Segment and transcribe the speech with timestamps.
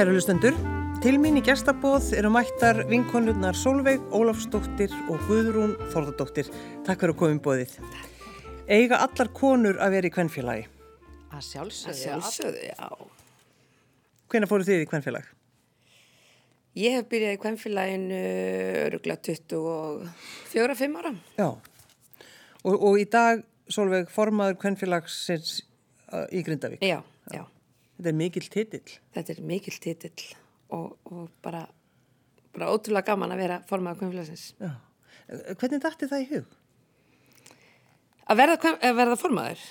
[0.00, 0.54] Kæru hlustendur,
[1.04, 6.48] til mín í gestabóð eru mættar vinkonurnar Solveig, Ólafsdóttir og Guðrún Þórðardóttir.
[6.86, 7.74] Takk fyrir að koma um bóðið.
[8.64, 10.64] Eiga allar konur að vera í kvennfélagi?
[11.28, 12.88] Að sjálfsögðu, að sjálfsögðu, já.
[14.32, 15.30] Hvena fóru þið í kvennfélag?
[16.80, 18.24] Ég hef byrjað í kvennfélaginu
[18.86, 21.16] öruglega 24-5 ára.
[21.36, 21.48] Já,
[22.64, 25.58] og, og í dag Solveig formaður kvennfélagsins
[26.08, 26.88] uh, í Grindavík.
[26.88, 27.02] Já,
[27.36, 27.44] já.
[28.00, 28.92] Þetta er mikill titill.
[29.12, 30.22] Þetta er mikill titill
[30.72, 31.66] og, og bara,
[32.54, 34.44] bara ótrúlega gaman að vera formaður kvennfélagsins.
[34.56, 34.70] Já.
[35.60, 36.54] Hvernig dætti það í hug?
[38.24, 39.66] Að verða, verða formaður.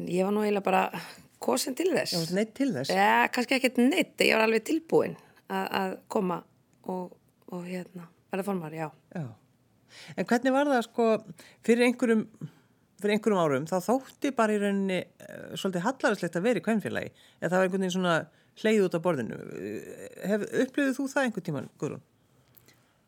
[0.00, 1.02] En ég var nú eiginlega bara
[1.44, 2.16] kosin til þess.
[2.16, 2.96] Já, neitt til þess?
[2.96, 4.16] Já, kannski ekkert neitt.
[4.24, 5.20] Ég var alveg tilbúin
[5.52, 6.40] að, að koma
[6.88, 7.12] og,
[7.52, 8.88] og hérna, verða formaður, já.
[9.20, 9.26] Já.
[10.16, 11.10] En hvernig var það sko
[11.60, 12.24] fyrir einhverjum
[13.00, 17.12] fyrir einhverjum árum, þá þótti bara í rauninni uh, svolítið hallarslegt að vera í kvennfélagi
[17.12, 18.16] eða það var einhvern veginn svona
[18.62, 19.38] hleyð út á borðinu.
[20.24, 22.04] Hef, upplöfuð þú það einhvern tíman, Guðrún?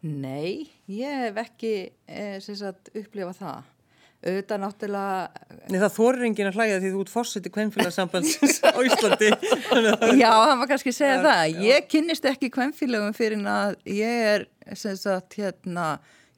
[0.07, 1.73] Nei, ég hef ekki
[2.07, 3.75] eh, sagt, upplifað það.
[4.19, 5.43] Auðvitað náttúrulega...
[5.71, 9.29] Nei, það þorir engin að hlæða því þú ert fórsett í kvennfélagsambandsins á Íslandi.
[10.23, 11.43] já, hann var kannski að segja það.
[11.53, 11.61] Já.
[11.69, 15.87] Ég kynnist ekki kvennfélagum fyrir að ég er, sem sagt, hérna,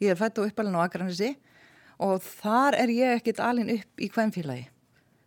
[0.01, 1.33] ég er fætt á uppalinn á Akranissi
[2.01, 4.69] og þar er ég ekkit alin upp í kvænfélagi.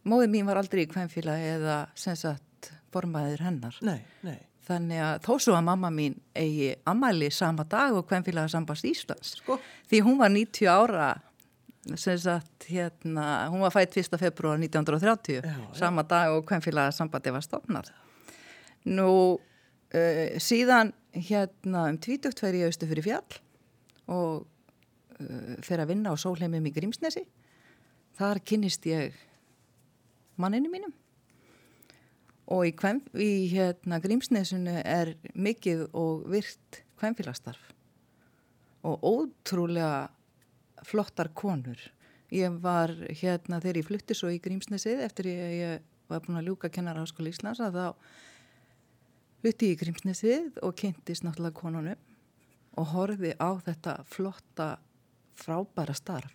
[0.10, 3.78] Móðið mín var aldrei í kvænfélagi eða sem sagt formaðir hennar.
[3.86, 4.40] Nei, nei.
[4.64, 9.36] Þannig að þó svo að mamma mín eigi ammæli sama dag og kvænfélagi sambast Íslands.
[9.42, 9.60] Sko?
[9.92, 11.10] Því hún var 90 ára,
[12.00, 14.16] sem sagt, hérna, hún var fætt 1.
[14.22, 17.92] februar 1930, já, sama dag og kvænfélagi sambandi var stofnað.
[18.88, 23.40] Nú, uh, síðan hérna um 20 tverju austu fyrir fjall
[24.08, 24.48] og
[25.66, 27.24] fer að vinna á sólheimum í Grímsnesi.
[28.18, 29.16] Þar kynnist ég
[30.38, 30.94] manninu mínum.
[32.54, 37.72] Og í, kvem, í hérna, Grímsnesunu er mikið og virt kvemfélagstarf
[38.84, 40.10] og ótrúlega
[40.84, 41.80] flottar konur.
[42.34, 42.92] Ég var
[43.22, 47.04] hérna þegar ég flutti svo í Grímsnesið eftir ég, ég var búin að ljúka kennara
[47.04, 47.86] á skóla Íslands að þá
[49.44, 52.10] flutti ég í Grímsnesið og kynntist náttúrulega konunum
[52.80, 54.68] og horfi á þetta flotta
[55.40, 56.32] frábæra starf.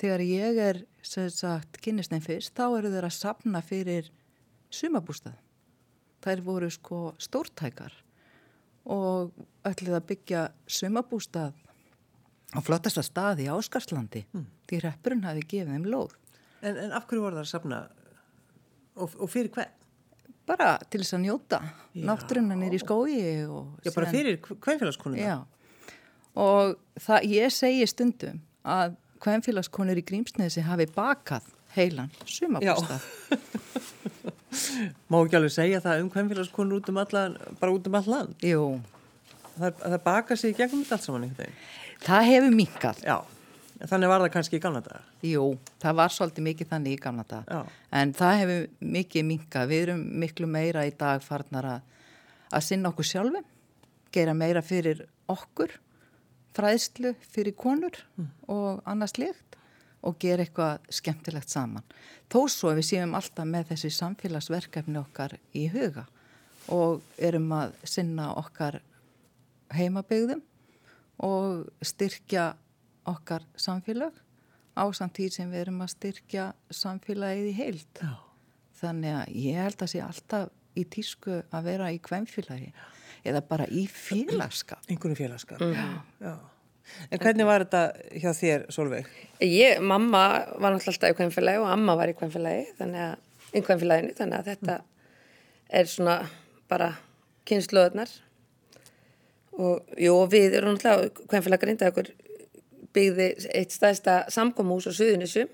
[0.00, 4.08] Þegar ég er, sem sagt, kynnisnein fyrst, þá eru þeir að sapna fyrir
[4.72, 5.36] sumabústað.
[6.24, 7.92] Þær voru sko stórtækar
[8.90, 9.34] og
[9.68, 11.56] ætlið að byggja sumabústað
[12.56, 14.46] á flottasta stað í Áskarslandi mm.
[14.68, 16.16] því reppurinn hafi gefið þeim lóð.
[16.64, 17.82] En, en af hverju voru það að sapna
[18.96, 19.76] og, og fyrir hvern?
[20.48, 21.60] Bara til þess að njóta.
[21.94, 23.76] Náttúrunnan er í skói og...
[23.84, 25.20] Já, bara fyrir hvernfélagskonuna?
[25.20, 25.59] Já
[26.38, 33.04] og það, ég segi stundum að hvernfélagskonur í Grímsnesi hafi bakað heilan sumabústað
[35.10, 38.32] Má ekki alveg segja það um hvernfélagskonur út um allan bara út um allan?
[38.42, 38.64] Jú.
[39.58, 41.60] Það, það baka sig gegnum allt saman einhvern veginn?
[42.00, 43.16] Það hefur minkað Já,
[43.90, 45.02] þannig var það kannski í gamla daga?
[45.26, 45.44] Jú,
[45.82, 47.60] það var svolítið mikið þannig í gamla daga.
[47.60, 47.78] Já.
[48.00, 51.86] en það hefur mikið minkað við erum miklu meira í dag farnar að,
[52.50, 53.44] að sinna okkur sjálfu
[54.14, 55.76] gera meira fyrir okkur
[56.56, 58.28] fræðslu fyrir konur mm.
[58.50, 59.58] og annars líkt
[60.06, 61.84] og gera eitthvað skemmtilegt saman.
[62.32, 66.06] Þó svo við séum alltaf með þessi samfélagsverkefni okkar í huga
[66.72, 68.80] og erum að sinna okkar
[69.74, 70.42] heimabegðum
[71.26, 72.52] og styrkja
[73.10, 74.14] okkar samfélag
[74.78, 78.00] á samtíð sem við erum að styrkja samfélagið í heild.
[78.00, 78.14] Já.
[78.80, 82.70] Þannig að ég held að sé alltaf í tísku að vera í hvemfélagi.
[82.72, 84.82] Já eða bara í félagskap.
[84.90, 85.60] Einhverju félagskap.
[85.60, 86.38] Mm.
[87.10, 87.82] En hvernig var þetta
[88.18, 89.10] hjá þér, Solveig?
[89.44, 90.24] Ég, mamma
[90.58, 94.40] var náttúrulega alltaf í kvænfélagi og amma var í kvænfélagi, þannig að, í kvænfélaginu, þannig
[94.40, 94.78] að þetta
[95.80, 96.16] er svona
[96.70, 96.90] bara
[97.48, 98.10] kynnslóðunar
[99.60, 102.12] og jú, við erum náttúrulega kvænfélagi grindaður
[102.94, 105.46] byggði eitt staðista samkómhús á Suðunissu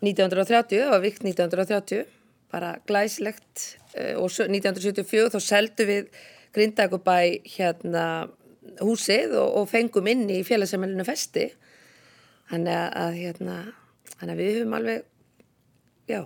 [0.00, 2.04] 1930, það var vikt 1930
[2.50, 3.64] bara glæslegt
[3.94, 6.10] eh, og 1974 þá seldu við
[6.56, 7.18] Grindækubæ
[7.56, 8.04] hérna
[8.80, 11.50] húsið og, og fengum inn í félagsamælinu festi.
[12.50, 13.56] Þannig að, hérna
[14.16, 15.02] þannig að við höfum alveg
[16.10, 16.20] já.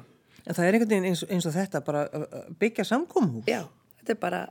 [0.45, 2.05] En það er einhvern veginn eins, eins og þetta bara
[2.61, 3.63] byggja samkómhús Já,
[4.01, 4.43] þetta er bara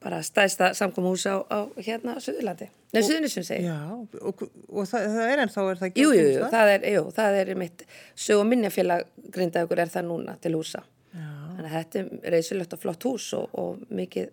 [0.00, 5.32] bara stæðsta samkómhús á, á hérna Suðurlandi, neða Suðunisum segi Já, og, og það, það
[5.32, 7.84] er ennþá er það ekki Jú, jú, það er, jú, það er mitt
[8.14, 10.84] sög og minnjafélag Grindækur er það núna til húsa.
[11.10, 11.26] Já.
[11.26, 14.30] þannig að þetta er reysulegt og flott hús og, og mikið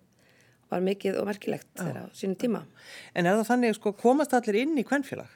[0.72, 2.62] var mikið og merkilegt þegar á sínum tíma.
[3.16, 5.30] En er það þannig sko komast allir inn í kvennfélag?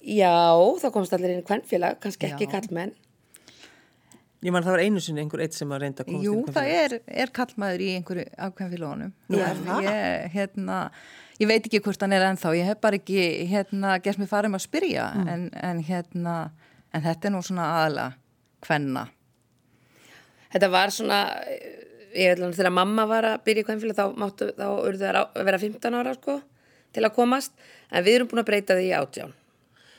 [0.00, 0.32] Já,
[0.80, 2.92] þá komast allir inn í kvennfélag, kannski ekki kallmenn.
[4.40, 6.38] Ég man það var einu sinni einhver eitt sem að reynda að komast Jú, inn
[6.40, 6.92] í það kvenfélag.
[7.10, 9.10] er, er kallmaður í einhverju ákveðinfélagunum.
[9.28, 9.82] Nú, er það?
[9.84, 10.78] Ég, hérna,
[11.42, 14.56] ég veit ekki hvort hann er ennþá, ég hef bara ekki hérna, gert mér farum
[14.56, 15.28] að spyrja, Mm.
[15.34, 16.36] en, en, hérna,
[16.96, 18.14] en þetta er nú svona aðalega
[18.64, 19.04] hvenna.
[20.50, 21.18] Þetta var svona,
[22.14, 25.20] ég veit alveg þegar mamma var að byrja í kvennfélag þá máttu, þá urðu það
[25.22, 26.38] að vera 15 ára sko
[26.90, 29.36] til að komast en við erum búin að breyta því átján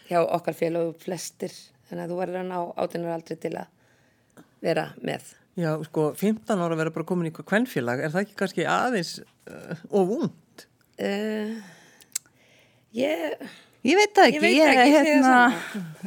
[0.10, 1.54] hjá okkar félag flestir
[1.88, 5.34] þannig að þú verður að ná átjánar aldrei til að vera með.
[5.60, 9.18] Já, sko, 15 ára vera bara komin í kvenfélag, er það ekki kannski aðeins
[9.52, 10.30] uh, of ung?
[11.02, 11.58] Uh,
[12.96, 13.42] ég,
[13.82, 15.38] Ég veit það Ég ekki, ég, ekki, segja hérna,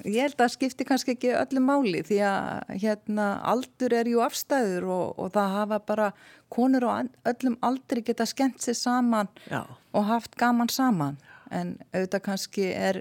[0.06, 4.87] ég held að skipti kannski ekki öllu máli því að hérna, aldur er jú afstæður
[4.94, 6.11] og, og það hafa bara
[6.55, 9.65] konur og öllum aldri geta skemmt sér saman Já.
[9.91, 11.19] og haft gaman saman.
[11.50, 13.00] En auðvitað kannski er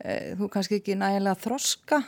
[0.00, 2.00] e, þú kannski ekki nægilega þroska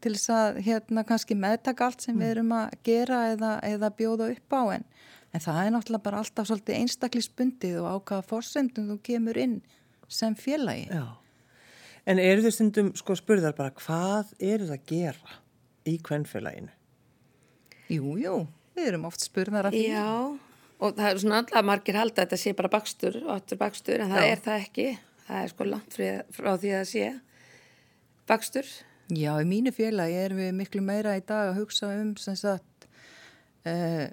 [0.00, 4.30] til þess að hérna kannski meðtaka allt sem við erum að gera eða, eða bjóða
[4.32, 4.62] upp á.
[4.78, 4.88] En,
[5.36, 9.60] en það er náttúrulega bara alltaf svolítið einstaklisbundið og ákvaða fórsendum þú kemur inn
[10.14, 10.86] sem félagi.
[10.92, 11.04] Já.
[12.06, 15.36] En eru þið stundum, sko, spurðar bara, hvað eru það að gera
[15.86, 16.72] í kvenfélaginu?
[17.92, 18.36] Jú, jú,
[18.74, 19.84] við erum oft spurnar af því.
[19.92, 20.06] já,
[20.82, 24.02] og það er svona alltaf margir halda að þetta sé bara bakstur og aftur bakstur
[24.02, 24.30] en það Já.
[24.32, 24.86] er það ekki.
[25.26, 25.94] Það er sko langt
[26.34, 27.04] frá, því að það sé
[28.32, 28.72] bakstur.
[29.12, 32.86] Já, í mínu félagi erum við miklu meira í dag að hugsa um sem sagt
[33.68, 34.06] uh,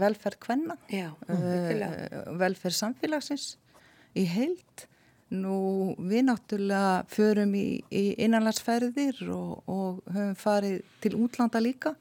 [0.00, 3.52] velferð kvenna, uh, velferð samfélagsins
[4.16, 4.86] í heild.
[5.34, 5.56] Nú,
[5.98, 11.96] við náttúrulega förum í, í innanlandsferðir og, og höfum farið til útlanda líka.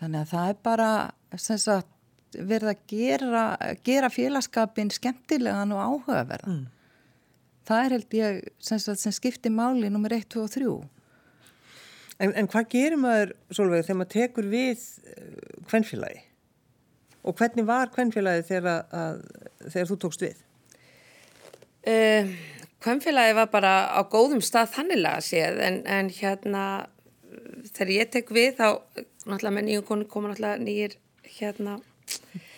[0.00, 0.90] Þannig að það er bara
[1.40, 1.88] sagt
[2.36, 3.44] verið að gera,
[3.84, 6.62] gera félagskapin skemmtilegan og áhugaverðan.
[7.68, 10.74] Það er held ég sem, sagt, sem skiptir máli nummer 1, 2 og 3.
[12.20, 16.22] En, en hvað gerir maður, Solveig, þegar maður tekur við uh, kvenfélagi?
[17.24, 19.20] Og hvernig var kvenfélagi þegar, að,
[19.66, 20.46] þegar þú tókst við?
[21.86, 22.28] Uh,
[22.80, 26.64] Kvennfélagi var bara á góðum stað þannilega séð en, en hérna
[27.74, 28.66] þegar ég tek við þá
[29.28, 30.94] náttúrulega með nýjum konu koma náttúrulega nýjir
[31.38, 31.78] hérna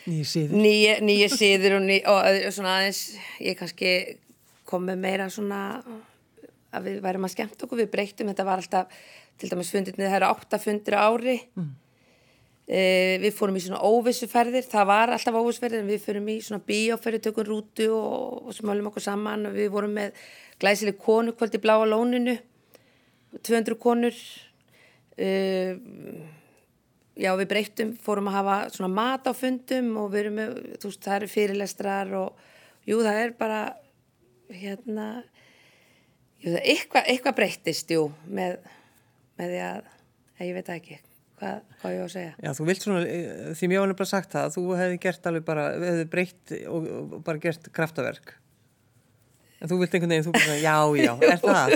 [0.06, 0.54] Nýjir síður.
[0.58, 3.00] nýja, nýja síður og, ný, og að- svona aðeins
[3.42, 3.92] ég kannski
[4.66, 5.60] kom með meira svona
[6.72, 8.94] að við værum að skemmt okkur, við breyttum þetta var alltaf,
[9.38, 11.69] til dæmis fundirni það eru átta fundir á ári mm.
[12.66, 14.66] Við fórum í svona óvissuferðir.
[14.70, 18.88] Það var alltaf óvissuferðir en við fórum í svona bíóferðir, tökum rútu og, og smölum
[18.92, 19.48] okkur saman.
[19.50, 20.22] Og við vorum með
[20.62, 22.38] glæsileg konu kvöld í bláa lóninu
[23.42, 24.16] 200 konur.
[25.12, 25.76] Uh,
[27.18, 30.88] já við breyttum, fórum að hafa svona mat á fundum og við erum með, þú
[30.88, 32.42] veist, það eru fyrirlestrar og
[32.88, 33.60] jú, það er bara
[34.52, 35.06] hérna
[36.40, 38.58] jú, það eitthvað, eitthvað breyttist, jú með,
[39.40, 39.90] með því að,
[40.38, 41.00] að ég veit það ekki
[41.42, 44.12] hvað, hvað ég á að segja Já, þú vilt svona, eh, því mér var nefnilega
[44.12, 48.34] sagt það, að þú hefði gert alveg bara, hefði breytt og, og bara gert kraftaverk.
[49.62, 51.74] En þú vilt einhvern veginn, þú bara, já, já, er það?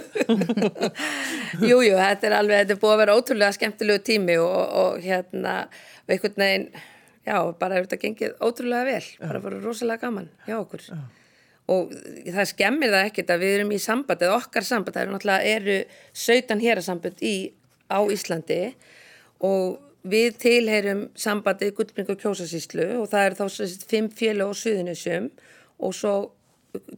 [1.71, 5.05] Jú, jú, þetta er alveg, þetta er búið að vera ótrúlega skemmtilegu tími og, og
[5.05, 5.53] hérna,
[6.03, 6.67] og einhvern veginn,
[7.29, 10.89] já, bara hefur þetta gengið ótrúlega vel, bara bara rosalega gaman hjá okkur.
[11.77, 11.95] Og
[12.27, 15.55] það skemmir það ekkert að við erum í samband, eða okkar samband, það eru náttúrulega
[15.55, 15.79] eru
[16.27, 17.37] 17 hérasamband í,
[17.87, 18.61] á Íslandi
[19.45, 24.59] og við tilheyrum sambandi Gullbring og Kjósasíslu og það eru þá sagt fimm fjölu og
[24.59, 25.31] suðunisjum
[25.83, 26.15] og svo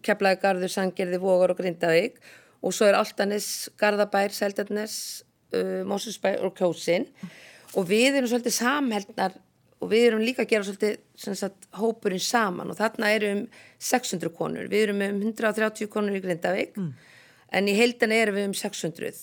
[0.04, 2.16] Keflaði Garður, Sangerði, Vogar og Grindavík.
[2.66, 4.94] Og svo er Altanis, Garðabær, Seldarnes,
[5.54, 7.06] uh, Mósusbær og Kjósin.
[7.76, 9.36] Og við erum svolítið samheldnar
[9.78, 12.72] og við erum líka að gera svolítið sagt, hópurinn saman.
[12.72, 13.44] Og þarna eru um
[13.78, 16.74] 600 konur, við erum um 130 konur í Grindavík.
[17.54, 19.14] En í heildan erum við um 600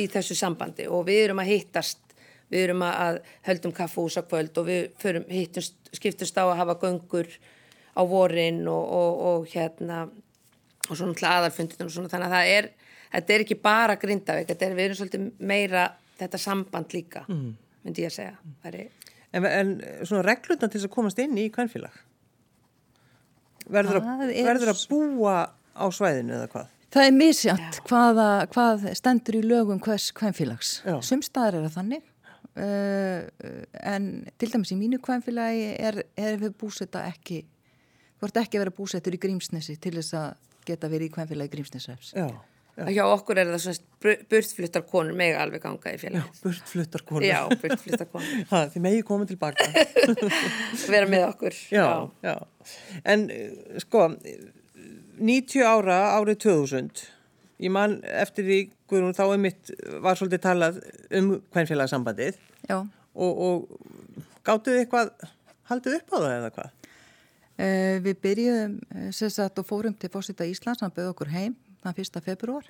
[0.00, 0.88] í þessu sambandi.
[0.88, 2.00] Og við erum að hittast
[2.54, 6.78] við erum að höldum kaffús á kvöld og við förum, hittumst, skiptumst á að hafa
[6.82, 7.30] göngur
[7.94, 10.04] á vorin og, og, og hérna
[10.88, 12.72] og svona til aðalfundin og svona þannig að það er
[13.14, 15.86] þetta er ekki bara grindavík þetta er, við erum svolítið meira
[16.18, 18.84] þetta samband líka, myndi ég að segja það er
[19.34, 19.70] En, en
[20.06, 21.94] svona reglurna til þess að komast inn í kvenfélag?
[23.74, 25.36] Verður, að, er verður að búa
[25.74, 26.68] á svæðinu eða hvað?
[26.94, 30.76] Það er misjátt hvaða, hvað stendur í lögum hvers kvænfélags.
[30.86, 31.00] Já.
[31.02, 32.04] Sumstaðar er það þannig,
[32.54, 34.08] en
[34.38, 37.40] til dæmis í mínu kvænfélagi er, er við búsetta ekki,
[38.22, 40.34] ert ekki að vera búsettur í Grímsnesi til þess að
[40.68, 42.12] geta verið í kvænfélagi Grímsnesrefs.
[42.14, 42.28] Já,
[42.78, 47.04] já, hjá okkur er það svona burtfluttar konur mega alveg ganga í já félag burtfluttar
[47.08, 47.26] konur.
[47.26, 49.68] já, burtfluttar konur Ha, þið megi komið tilbaka.
[50.94, 51.88] vera með okkur já,
[52.24, 52.36] já.
[53.04, 54.08] En eh, sko,
[55.18, 57.04] 90 ára árið 2000,
[57.64, 58.58] ég man eftir því,
[58.90, 59.72] Guðrún, þá er mitt,
[60.04, 60.80] var svolítið talað
[61.16, 65.12] um kvenfélagsambandið Já, og, og gáttuð eitthvað
[65.70, 66.72] haldið upp á það eða hvað?
[67.54, 71.54] Uh, við byrjuðum uh, sagt, og fórum til fósita Íslands, hann bauð okkur heim
[71.84, 72.18] þann 1.
[72.24, 72.66] februar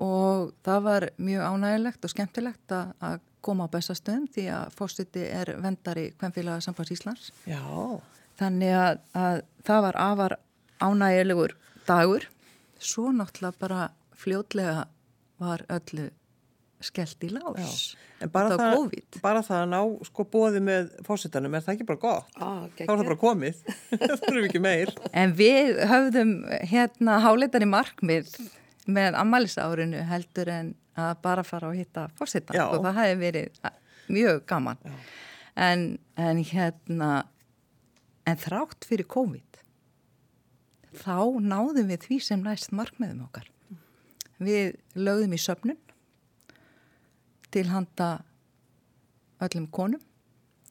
[0.00, 5.54] og það var mjög ánægilegt og skemmtilegt að koma á bestastöðum því að fósiti er
[5.60, 7.30] vendari hvernfélaga samfars Íslands.
[7.48, 7.60] Já.
[8.40, 10.36] Þannig að, að það var afar
[10.80, 11.56] ánægilegur
[11.88, 12.28] dagur.
[12.80, 13.82] Svo náttúrulega bara
[14.16, 14.86] fljótlega
[15.40, 16.08] var öllu
[16.80, 17.56] skellt í lás.
[17.60, 17.98] Já.
[18.24, 22.00] En bara það, bara það að ná sko bóði með fósittanum, er það ekki bara
[22.00, 22.30] gott?
[22.40, 23.60] Ah, Þá er það bara komið.
[23.92, 24.92] það þurfum ekki meir.
[25.12, 26.32] En við höfðum
[26.72, 28.32] hérna háleitar í markmið
[28.90, 33.60] með ammælisárinu heldur en að bara fara og hitta fósittan og það hefði verið
[34.10, 34.80] mjög gaman.
[35.60, 35.84] En,
[36.20, 37.10] en hérna,
[38.28, 39.49] en þrátt fyrir COVID,
[40.96, 43.48] þá náðum við því sem næst markmiðum okkar.
[44.40, 45.80] Við lögðum í söpnun
[47.50, 48.22] til handa
[49.42, 50.02] öllum konum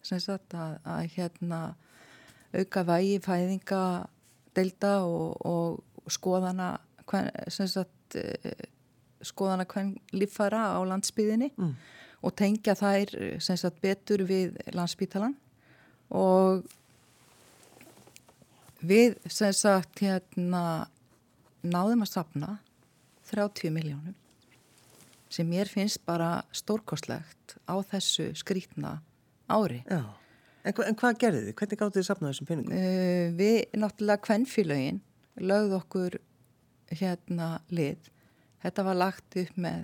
[0.05, 1.59] sem sagt að, að hérna
[2.55, 3.83] auka vægi, fæðinga
[4.57, 6.77] delta og, og skoðana
[7.49, 8.67] sem sagt eh,
[9.25, 11.73] skoðana hvern líffæra á landsbyðinni mm.
[12.25, 15.35] og tengja þær sem sagt betur við landsbytalan
[16.15, 16.65] og
[18.79, 20.87] við sem sagt hérna
[21.65, 22.55] náðum að sapna
[23.29, 24.15] 30 miljónum
[25.29, 28.97] sem mér finnst bara stórkostlegt á þessu skrítna
[29.49, 29.83] ári.
[29.85, 30.01] Já,
[30.63, 31.55] en, hva, en hvað gerði þið?
[31.59, 32.73] Hvernig gáttu þið sapnað þessum peningum?
[32.73, 35.01] Uh, við, náttúrulega, kvennfélögin
[35.39, 36.17] lögð okkur
[36.89, 38.09] hérna lið.
[38.63, 39.83] Þetta var lagt upp með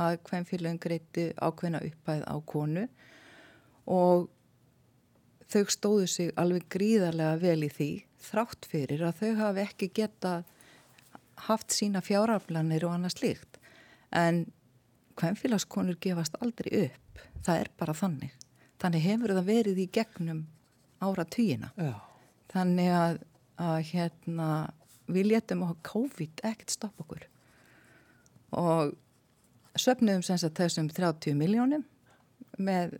[0.00, 2.86] að kvennfélögin greiti ákveðna uppæð á konu
[3.92, 4.30] og
[5.52, 7.90] þau stóðu sig alveg gríðarlega vel í því
[8.22, 10.34] þrátt fyrir að þau hafi ekki geta
[11.48, 13.58] haft sína fjáraflanir og annað slíkt.
[14.12, 14.44] En
[15.20, 17.26] hvernfélagskonur gefast aldrei upp.
[17.42, 18.34] Það er bara þannig.
[18.82, 20.46] Þannig hefur það verið í gegnum
[21.02, 21.72] ára týjina
[22.52, 23.20] þannig að,
[23.62, 24.48] að hérna,
[25.10, 27.24] við létum á COVID ekkert stopp okkur.
[28.58, 28.92] Og
[29.80, 31.84] söpnum þessum 30 miljónum
[32.60, 32.98] með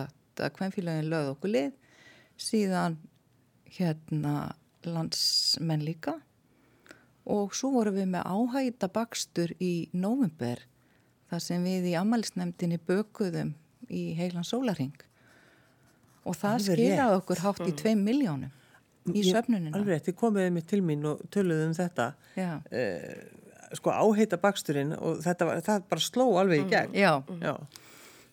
[0.00, 1.72] að hvernfélagin lögð okkur lið.
[2.40, 2.96] Síðan
[3.76, 4.52] hérna
[4.86, 6.16] landsmenn líka
[7.30, 10.64] og svo vorum við með áhægta bakstur í nóvumber
[11.30, 13.52] þar sem við í ammælisnefndinni bökuðum
[13.90, 14.96] í heilan sólaring
[16.24, 18.56] og það skiljaði okkur hátt í 2 miljónum
[19.16, 19.74] í söfnunina.
[19.78, 23.06] Alveg, þið komiðið mér til mín og töluðum um þetta eh,
[23.78, 26.72] sko áheita baksturinn og þetta var, bara sló alveg í mm.
[26.74, 26.98] gegn.
[26.98, 27.54] Já, já.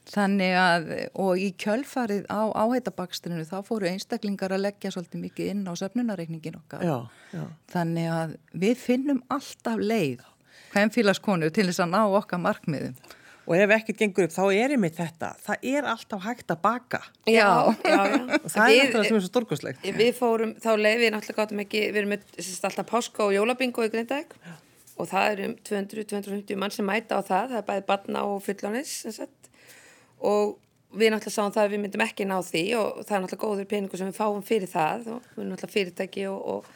[0.08, 0.88] Þannig að,
[1.20, 6.60] og í kjölfarið á áhættabakstrinu þá fóru einstaklingar að leggja svolítið mikið inn á söfnunareikningin
[6.62, 6.86] okkar.
[6.86, 6.98] Já,
[7.36, 7.44] já.
[7.74, 10.24] Þannig að við finnum alltaf leið
[10.72, 12.96] hvem fílaskonu til þess að ná okkar markmiðum.
[13.48, 15.30] Og ef ekkert gengur upp, þá er ég með þetta.
[15.46, 17.00] Það er alltaf hægt að baka.
[17.24, 18.24] Já, já, já.
[18.42, 19.88] Og það við, er alltaf sem er svo storkoslegt.
[19.98, 22.26] Við fórum, þá leið við náttúrulega gáttum ekki, við erum með
[22.68, 24.36] alltaf páska og jólabingo í Grindavík
[24.98, 28.48] og það er um 200-250 mann sem mæta á það, það er bæði barna og
[28.48, 29.47] sagt
[30.26, 30.58] og
[30.98, 33.70] við náttúrulega sáum það að við myndum ekki ná því og það er náttúrulega góður
[33.72, 36.70] peningur sem við fáum fyrir það og við erum náttúrulega fyrirtæki og, og,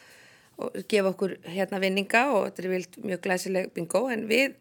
[0.62, 4.04] og gefa okkur hérna vinninga og þetta er vilt mjög glæsileg bingo.
[4.12, 4.58] En við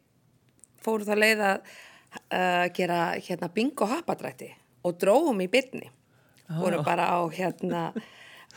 [0.81, 4.50] fórum það leið að uh, gera hérna bingo hapadrætti
[4.88, 5.91] og dróðum í byrni.
[6.51, 6.65] Oh.
[6.65, 7.91] vorum bara á hérna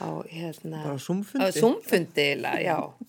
[0.02, 2.28] á hérna sumfundi, á sumfundi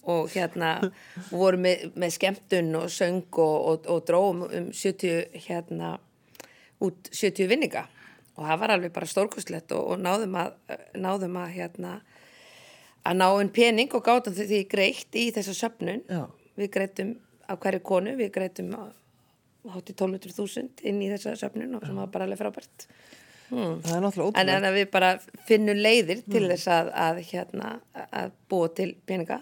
[0.05, 0.91] og hérna
[1.31, 5.95] vorum með, með skemmtun og söng og, og dróðum um 70 hérna
[6.84, 7.86] út 70 vinninga
[8.36, 10.55] og það var alveg bara stórkustlegt og, og náðum að,
[11.00, 11.96] náðum að hérna
[13.05, 16.25] að ná einn pening og gátum því greitt í þessa söpnun Já.
[16.60, 17.15] við greitum
[17.46, 22.12] af hverju konu við greitum hátt í 12.000 inn í þessa söpnun og sem var
[22.13, 22.88] bara alveg frábært
[23.51, 23.82] hmm.
[23.86, 25.12] það er náttúrulega ótrúlega en, en við bara
[25.48, 26.53] finnum leiðir til hmm.
[26.53, 27.75] þess að, að, hérna,
[28.10, 29.41] að búa til peninga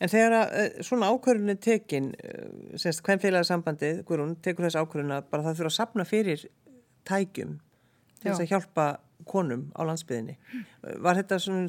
[0.00, 4.80] En þegar að, eh, svona ákvörðun er tekin, eh, semst hvern félagsambandið, Guðrún, tekur þess
[4.80, 6.46] ákvörðun að bara það þurfa að sapna fyrir
[7.04, 7.58] tækjum
[8.20, 8.86] til þess að hjálpa
[9.26, 10.36] konum á landsbyðinni.
[11.04, 11.68] Var þetta svona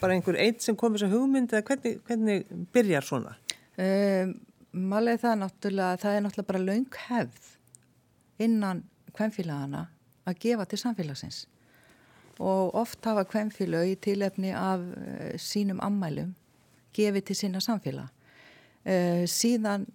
[0.00, 3.36] bara einhver eitt sem kom þess að hugmynd eða hvernig, hvernig byrjar svona?
[3.78, 4.40] Um,
[4.74, 7.50] Malið það náttúrulega, það er náttúrulega bara laung hefð
[8.42, 8.84] innan
[9.14, 9.88] hvernfélagana
[10.26, 11.46] að gefa til samfélagsins
[12.40, 14.82] og oft hafa hvernfélag í tilefni af
[15.38, 16.34] sínum ammælum
[16.94, 18.10] gefið til sína samfélag.
[18.84, 19.86] Uh, síðan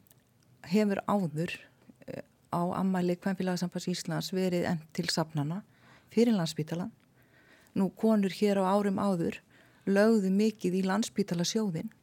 [0.70, 1.54] hefur áður
[2.10, 5.62] uh, á ammæli Kvænfélagsambass Íslands verið enn til sapnana
[6.14, 6.92] fyrir landsbítalan.
[7.78, 9.40] Nú konur hér á árum áður
[9.90, 11.94] lögðu mikið í landsbítalasjóðin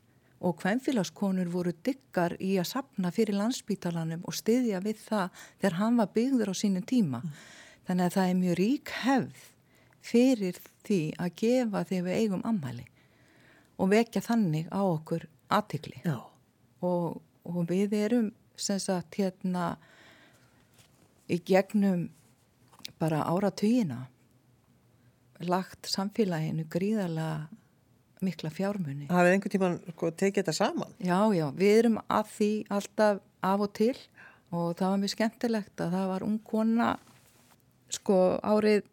[0.47, 6.01] og hvænfélagskonur voru diggar í að sapna fyrir landsbítalanum og styðja við það þegar hann
[6.01, 7.23] var byggður á sínum tíma.
[7.25, 7.37] Mm.
[7.87, 9.47] Þannig að það er mjög rík hefð
[10.07, 12.87] fyrir því að gefa þegar við eigum ammæli
[13.77, 16.01] og vekja þannig á okkur aðtikli.
[16.85, 19.77] Og, og við erum sem sagt hérna
[21.29, 22.09] í gegnum
[23.01, 24.07] bara áratugina
[25.45, 27.47] lagt samfélaginu gríðarlega
[28.25, 29.11] mikla fjármunni.
[29.13, 30.95] Hafið einhvern tíman sko, tekið þetta saman?
[31.05, 33.97] Já, já, við erum að því alltaf af og til
[34.55, 36.91] og það var mjög skemmtilegt að það var ung kona
[37.93, 38.87] sko árið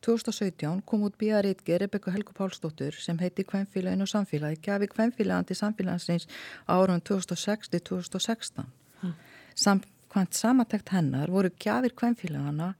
[0.00, 5.56] 2017 kom út bíaritgi Rebecca Helgu Pálsdóttur sem heiti Kvænfélagin og samfélagi, gafi Kvænfélagin til
[5.56, 6.26] samfélagsins
[6.68, 8.62] árum 2006-2016
[9.00, 9.12] hmm.
[9.54, 12.72] samkvæmt samatækt hennar voru gafir Kvænfélagana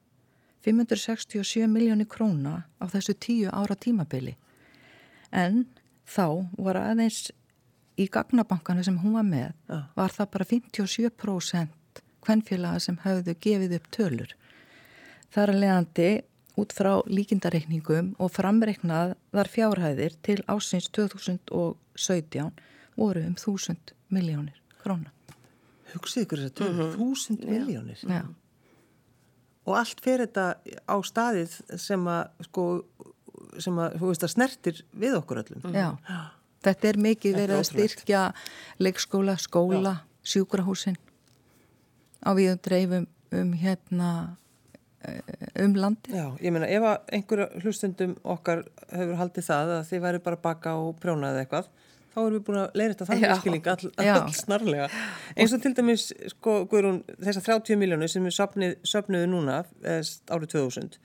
[0.60, 4.36] 567 miljónir króna á þessu tíu ára tímabili
[5.32, 5.66] en
[6.06, 7.30] þá var aðeins
[8.00, 9.52] í gagnabankana sem hún var með
[9.96, 14.34] var það bara 57% hvernfélaga sem hafðu gefið upp tölur.
[15.30, 16.08] Þar að leiðandi
[16.60, 22.50] út frá líkindareikningum og framreiknað þar fjárhæðir til ásins 2017
[22.98, 25.12] voru um 1000 miljónir króna.
[25.94, 27.10] Hugsið ykkur þess að tölur, mm -hmm.
[27.10, 27.98] 1000 miljónir.
[28.02, 28.22] Já.
[29.66, 30.56] Og allt fyrir þetta
[30.88, 32.84] á staðið sem að sko
[33.58, 35.74] sem að, veist, að snertir við okkur öllum.
[35.74, 35.96] Já,
[36.62, 38.22] þetta er mikið verið að styrkja
[38.78, 40.98] leikskóla, skóla, sjúkrahúsin
[42.20, 44.36] á við dreifum um hérna
[45.64, 46.14] um landi.
[46.14, 50.74] Já, ég meina ef einhverja hlustundum okkar hefur haldið það að þið væri bara baka
[50.80, 51.70] og prjónaði eitthvað
[52.10, 54.88] þá erum við búin að leira þetta þannig skilning all, all snarlega.
[55.36, 58.36] Eins og til dæmis sko, Guðrún, þessar 30 miljónu sem við
[58.90, 60.98] söpnuðu núna eh, árið 2000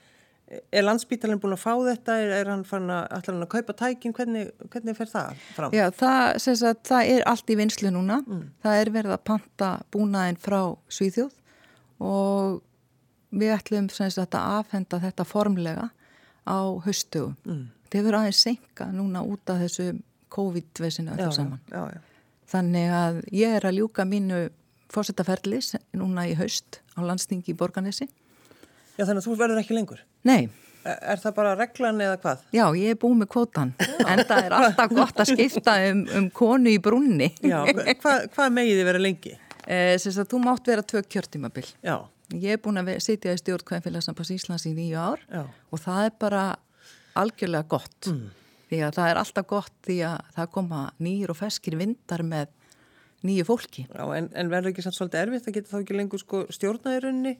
[0.45, 2.15] Er landsbítalinn búin að fá þetta?
[2.21, 4.13] Er, er hann fann að, að kaupa tækin?
[4.13, 5.73] Hvernig, hvernig fer það fram?
[5.73, 6.19] Já, það,
[6.53, 8.19] að, það er allt í vinslu núna.
[8.21, 8.43] Mm.
[8.61, 10.59] Það er verið að panta búnaðinn frá
[10.93, 11.33] Svíþjóð
[12.05, 12.59] og
[13.35, 15.89] við ætlum að afhenda þetta formlega
[16.45, 17.37] á haustugum.
[17.45, 17.63] Mm.
[17.89, 19.91] Það hefur aðeins senka núna út af þessu
[20.35, 21.61] COVID-vesinu öllu saman.
[21.71, 22.01] Já, já.
[22.51, 24.45] Þannig að ég er að ljúka mínu
[24.93, 28.07] fórsettaferðlis núna í haust á landstingi í Borganesi
[28.95, 30.03] Já, þannig að þú verður ekki lengur?
[30.23, 30.47] Nei.
[30.85, 32.43] Er, er það bara reglan eða hvað?
[32.55, 33.73] Já, ég er búið með kvotan.
[34.05, 37.31] En það er alltaf gott að skipta um, um konu í brunni.
[37.43, 39.33] Já, hvað hva megið þið vera lengi?
[39.65, 41.65] Eh, Sérst að þú mátt vera tvö kjörtímabil.
[41.83, 41.97] Já.
[42.33, 45.43] Ég er búin að sitja í stjórn Kvæðfélagsnafnars Íslands í nýju ár Já.
[45.45, 46.43] og það er bara
[47.15, 48.09] algjörlega gott.
[48.09, 48.29] Mm.
[48.65, 52.53] Því að það er alltaf gott því að það koma nýjur og feskir vindar með
[53.25, 53.85] nýju fólki.
[53.89, 57.35] Já, en, en verður ekki sann svolítið erfitt að geta þá ekki lengur sko stjórnaðirunni?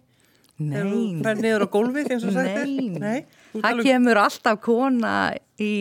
[0.55, 0.77] Nei.
[1.19, 2.69] Það er niður á gólfið eins og sagt er.
[3.01, 3.25] Nei.
[3.51, 3.89] Það alveg...
[3.89, 5.15] kemur alltaf kona
[5.59, 5.71] í,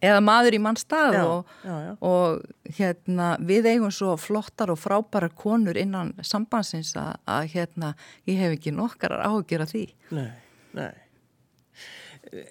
[0.00, 1.92] eða maður í mann stað já, og, já, já.
[2.08, 7.92] og hérna, við eigum svo flottar og frábæra konur innan sambansins að, að hérna,
[8.30, 9.84] ég hef ekki nokkar áhugjur af því.
[10.16, 10.30] Nei,
[10.78, 10.92] nei.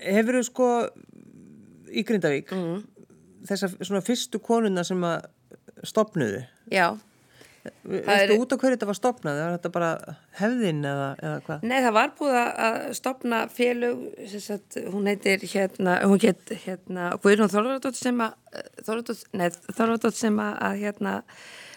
[0.03, 0.69] Hefur þú sko
[1.89, 2.79] í Grindavík mm.
[3.49, 5.29] þessar svona fyrstu konuna sem að
[5.87, 6.43] stopnuðu?
[6.73, 6.91] Já.
[7.59, 9.39] Veistu út á hverju þetta var stopnað?
[9.43, 9.89] Var þetta bara
[10.39, 11.63] hefðin eða, eða hvað?
[11.67, 14.03] Nei, það var búið að stopna félög,
[14.35, 18.37] sagt, hún heitir hérna, hún heit hérna Guðrún Þorvardótt sem að
[18.87, 21.15] Þorvardótt sem að hérna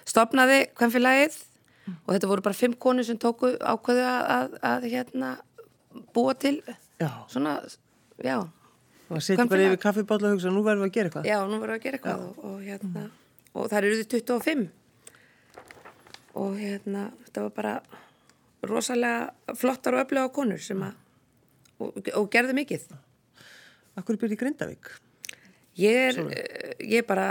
[0.09, 1.39] stopnaði hvernfélagið
[1.87, 1.97] mm.
[1.97, 5.33] og þetta voru bara fimm konur sem tóku ákveðu að, að, að hérna
[6.15, 6.59] búa til
[7.01, 7.11] já.
[7.31, 7.59] svona,
[8.23, 11.29] já og það seti bara yfir kaffibála og hugsa nú verðum við að gera eitthvað
[11.29, 13.11] já, nú verðum við að gera eitthvað og, og hérna, mm.
[13.53, 14.65] og það eru því 25
[16.39, 17.75] og hérna þetta var bara
[18.69, 20.99] rosalega flottar og öflega konur sem að
[21.83, 22.87] og, og gerði mikið.
[23.99, 24.89] Akkur byrði Grindavík?
[25.81, 27.27] Ég er, eh, ég er bara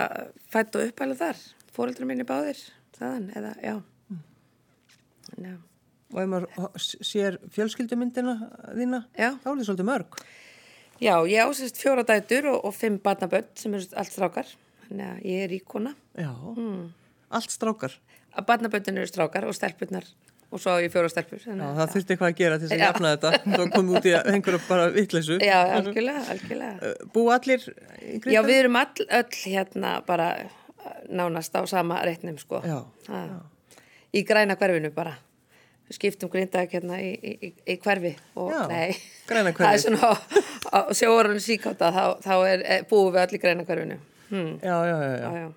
[0.52, 1.42] fætt og uppalað þar.
[1.72, 2.60] Fóröldra minni báðir
[2.98, 3.76] þaðan, eða, já.
[4.12, 4.24] Mm.
[5.46, 5.58] Já
[6.12, 6.48] Og ef maður
[6.84, 8.34] sér fjölskyldumyndina
[8.76, 9.30] þína, já.
[9.40, 10.18] þá er það svolítið mörg.
[11.02, 14.50] Já, ég ásist fjóra dætur og, og fimm barnaböld sem eru allt strákar.
[14.90, 15.94] Þannig að ég er íkona.
[16.20, 16.82] Já, mm.
[17.32, 17.96] allt strákar
[18.36, 20.08] að barnaböndin eru strákar og stelpunar
[20.52, 22.84] og svo á ég fjóra stelpur Já, það þurfti eitthvað að gera til þess að
[22.84, 23.30] jafna þetta.
[23.46, 26.90] Þá komum við út í einhverja bara vittleysu Já, algjörlega, algjörlega.
[26.90, 28.36] Uh, Bú allir í Grindavík?
[28.36, 30.28] Já, við erum all, öll hérna bara
[31.08, 32.60] nánast á sama reitnum sko.
[32.68, 33.40] Já, já.
[34.12, 35.16] í græna hverfinu bara.
[35.92, 38.92] Skiptum Grindavík hérna í, í, í hverfi og já, nei.
[39.32, 40.16] það er svona á,
[40.68, 44.00] á sjóorunni síkáta þá, þá er, búum við allir græna hverfinu.
[44.32, 44.54] Hmm.
[44.60, 45.50] Já, já, já, já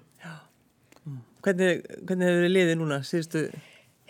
[1.45, 3.45] Hvernig, hvernig hefur þið liðið núna síðustu?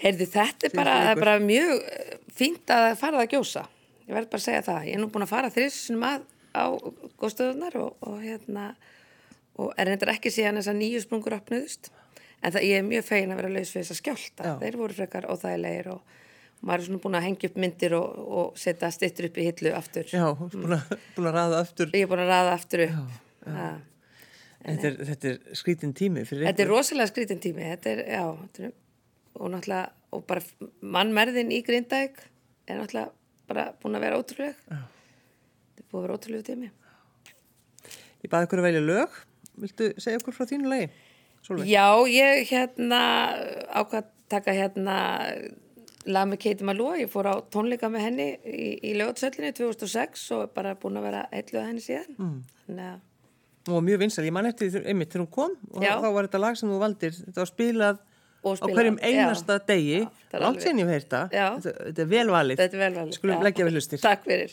[0.05, 3.64] Heyrði, þetta er bara, er bara mjög eh, fínt að fara það að gjósa.
[4.05, 4.87] Ég verð bara að segja það.
[4.88, 6.64] Ég er nú búin að fara þrjusunum að á
[7.18, 8.73] góðstöðunar og, og hérna
[9.61, 11.90] og er reyndar ekki síðan þess að nýju sprungur opnuðust
[12.44, 14.55] en það, ég er mjög fegin að vera laus við þess að skjálta Já.
[14.62, 15.47] þeir voru frekar og,
[15.94, 19.49] og maður er svona búin að hengja upp myndir og, og setja stittur upp í
[19.49, 21.90] hillu aftur Já, búin að, búin að raða aftur.
[21.94, 23.68] ég er búin að raða aftur upp já,
[24.64, 28.22] Þetta er, þetta er skrítin tími fyrir Þetta er rosalega skrítin tími, þetta er, já,
[28.40, 28.77] þetta er,
[29.35, 32.22] og náttúrulega, og bara mannmerðin í Grindæk
[32.70, 33.11] er náttúrulega
[33.50, 34.62] bara búin að vera ótrúleg.
[34.70, 36.70] Þetta er búin að vera ótrúlegu tími.
[38.24, 39.18] Ég baði ykkur að velja lög.
[39.64, 40.88] Viltu segja okkur frá þínu lagi?
[41.44, 41.68] Solveig?
[41.68, 43.03] Já, ég hérna
[43.68, 44.96] ákvað að taka hérna
[46.09, 50.55] lag með Katie Malou, ég fór á tónleika með henni í, í lögatsöllinni 2006 og
[50.57, 52.16] bara búin að vera heitluð henni síðan.
[52.16, 52.38] Mm.
[52.64, 53.03] Þannig að,
[53.66, 54.24] Var mjög vinsal.
[54.29, 55.94] Ég man eftir einmitt þegar hún kom og Já.
[56.03, 57.14] þá var þetta lag sem þú valdir.
[57.16, 58.03] Þetta var spilað
[58.44, 60.00] Og á spilað, hverjum einasta degi.
[60.03, 61.20] Já, er Langt síðan ég.
[61.33, 61.46] Já.
[61.57, 62.61] Þetta, þetta er velvalið.
[62.85, 63.14] velvalið.
[63.16, 64.03] Skulum leggja við hlustir.
[64.05, 64.53] Takk fyrir.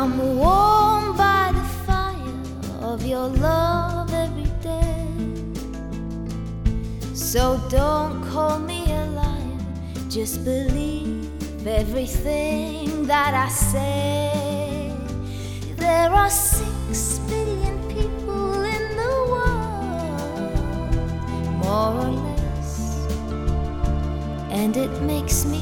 [0.00, 5.08] I'm warmed by the fire of your love every day.
[7.14, 9.58] So don't call me a liar,
[10.08, 11.26] just believe
[11.66, 14.94] everything that I say.
[15.74, 20.62] There are six billion people in the world,
[21.58, 22.70] more or less,
[24.52, 25.57] and it makes me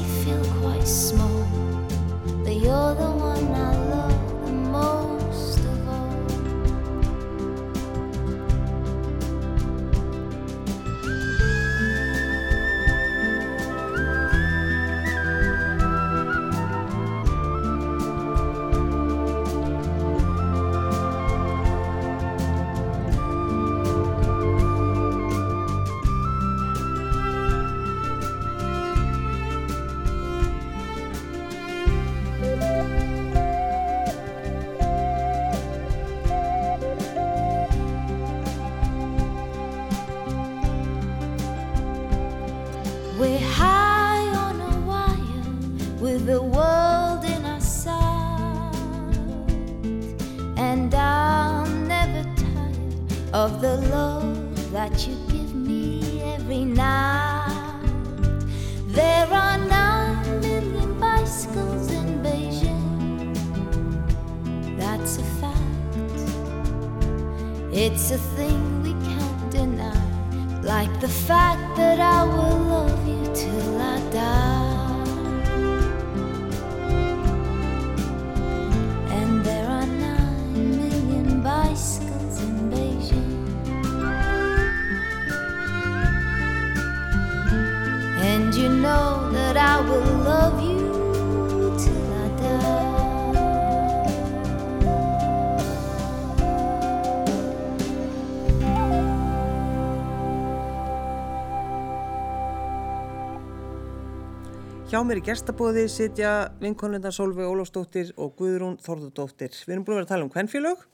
[104.87, 106.29] Hjá mér í gestabóði sitja
[106.61, 109.51] vinkonundar Solveig Ólafsdóttir og Guðrún Þorðardóttir.
[109.67, 110.85] Við erum búin að vera að tala um hvernfélög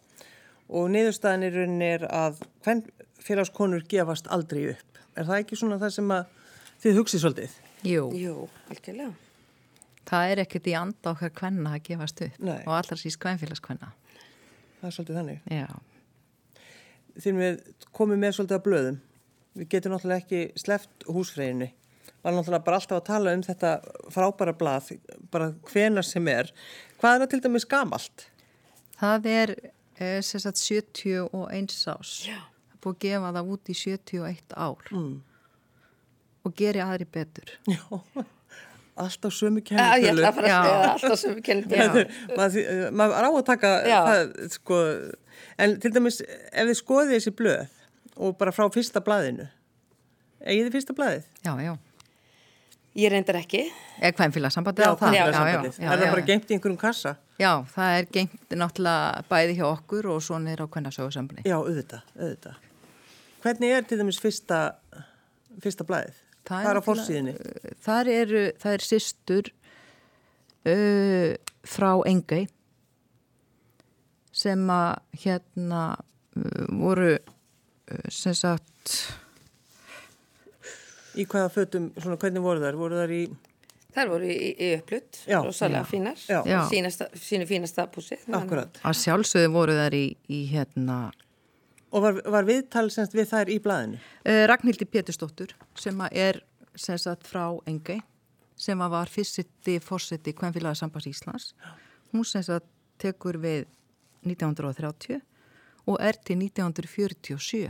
[0.73, 4.97] og niðurstaðan í rauninni er að hvernfélagskonur gefast aldrei upp.
[5.13, 6.33] Er það ekki svona það sem að
[6.85, 7.59] þið hugsið svolítið?
[7.85, 8.33] Jú, Jú,
[8.73, 9.13] algjörlega.
[10.09, 12.59] það er ekkert í anda okkar kvenna að gefast upp Nei.
[12.65, 13.91] og allar síst kvenfélagskvenna.
[14.81, 15.45] Það er svolítið þannig.
[15.53, 15.67] Já,
[17.13, 17.57] Þegar við
[17.93, 18.95] komum með svolítið að blöðum,
[19.53, 21.67] við getum náttúrulega ekki sleft húsfreyjunni.
[22.23, 23.71] Var náttúrulega bara alltaf að tala um þetta
[24.15, 24.91] frábæra blað,
[25.33, 26.51] bara hvenar sem er.
[27.01, 28.27] Hvað er það til dæmis gamalt?
[29.03, 29.51] það er
[29.99, 32.13] eh, sagt 71 ás.
[32.29, 32.37] Já.
[32.39, 35.17] Það er búið að gefa það út í 71 ár Mm.
[36.45, 37.51] og geri aðri betur.
[37.67, 37.83] Já,
[38.95, 40.23] alltaf sömu Já, kennitölu.
[40.47, 40.57] Já.
[40.63, 42.05] það alltaf kennum til.
[42.37, 43.99] maður, maður á að taka Já.
[44.07, 44.79] það, sko,
[45.57, 47.79] en til dæmis ef þið skoðið þessi blöð
[48.17, 49.47] og bara frá fyrsta blaðinu.
[50.43, 51.23] Egið þið fyrsta blaðið?
[51.47, 51.73] Já, já.
[52.93, 53.63] Ég reyndar ekki.
[53.97, 54.99] Eða kvænfélagsambandið Já, á það?
[55.07, 55.77] það já, er já, sambandið.
[55.79, 57.13] já, Er það bara geimt í einhverjum kassa?
[57.41, 61.45] Já, það er gengt náttúrulega bæði hjá okkur og svo nýra á kvennasögursambandi.
[61.49, 62.59] Já, auðvitað, auðvitað.
[63.43, 64.59] Hvernig er til dæmis fyrsta,
[65.65, 66.19] fyrsta blaðið?
[66.45, 67.33] Það er á forsíðinni.
[67.87, 69.49] Þar eru, það er sýstur
[70.69, 71.33] uh,
[71.73, 72.45] frá Engei
[74.33, 74.93] sem að
[75.25, 78.95] hérna uh, voru uh, sem sagt
[81.19, 82.77] Í hvaða fötum, svona hvernig voru þær?
[82.79, 83.23] Voru þær í,
[83.93, 85.37] Þær voru í, í upplut, Já.
[85.45, 86.17] rosalega fínar.
[86.71, 88.17] Sínasta, sínu fínasta púsi.
[88.33, 88.79] akkurat.
[88.81, 91.11] að sjálfsögðu voru þær í, í hérna
[91.93, 93.99] Og var, var viðtal semst við þær í blaðinu?
[94.25, 96.39] uh, Ragnhildi Pétursdóttur sem að er
[96.73, 97.99] sem sagt frá Engei
[98.57, 101.51] sem að var fyrsti fórseti Kvenfélagasambands Íslands
[102.11, 102.65] hún sem sagt
[102.97, 103.67] tekur við
[104.25, 105.21] 1930
[105.85, 107.69] og er til 1947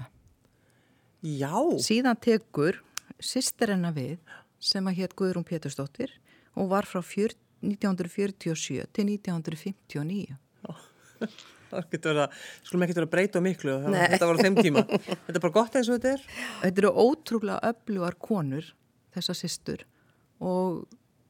[1.24, 1.52] Já,
[1.84, 2.80] síðan tekur
[3.22, 4.20] sýster hennar við
[4.64, 6.14] sem að hétt Guðrún Pétursdóttir
[6.56, 10.36] og var frá fjör, 1947 til 1959
[11.74, 14.84] það getur verið að, skulum ekki verið að breyta miklu, þetta var á þeim tíma.
[14.90, 16.26] Þetta er bara gott eins og þetta er.
[16.64, 18.70] Þetta eru ótrúlega öflugar konur,
[19.16, 19.86] þessa systur
[20.44, 20.84] og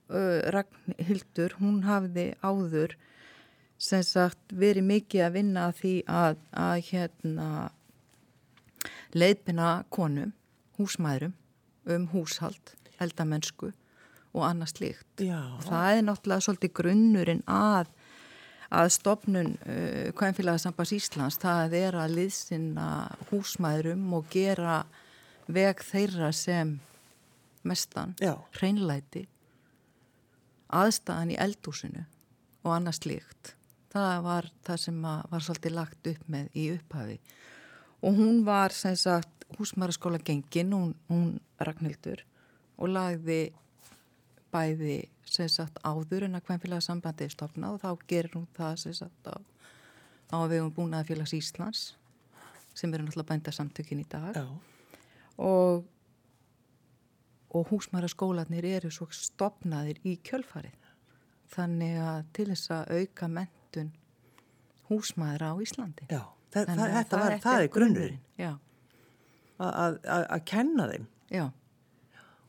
[0.10, 2.98] uh, Ragnhildur, hún hafði áður
[3.82, 7.50] sem sagt verið mikið að vinna því að, að hérna
[9.14, 10.34] leiðbina konum,
[10.80, 11.36] húsmæðrum
[11.90, 13.72] um húshald, eldamennsku
[14.34, 15.26] og annað slíkt.
[15.68, 17.92] Það er náttúrulega svolítið grunnurinn að
[18.74, 22.88] að stopnun uh, Kvæmfélagsambands Íslands það er að liðsinna
[23.30, 24.80] húsmæðurum og gera
[25.46, 26.80] veg þeirra sem
[27.64, 28.34] mestan, Já.
[28.58, 29.28] hreinlæti
[30.74, 32.06] aðstæðan í eldúsinu
[32.64, 33.54] og annað slíkt
[33.94, 37.20] það var það sem var svolítið lagt upp með í upphafi
[38.04, 42.24] og hún var sem sagt húsmæðarskóla gengin, hún, hún Ragnhildur
[42.78, 43.42] og lagði
[44.54, 48.96] bæði sem sagt áður en að hvernfélagsambandi er stopnað og þá gerir hún það sem
[48.98, 49.36] sagt á,
[50.34, 51.84] á að við höfum búin að félags Íslands
[52.74, 54.46] sem eru náttúrulega bændasamtökin í dag Já.
[55.38, 55.84] og,
[57.54, 60.80] og húsmæraskólanir eru svo stopnaðir í kjölfarið.
[61.54, 63.92] Þannig að til þess að auka mentun
[64.90, 66.08] húsmæðra á Íslandi.
[66.10, 68.52] Já, það, það, að þetta, var, það er grunnurinn Já,
[69.72, 71.46] að- að að- kenna þeim já,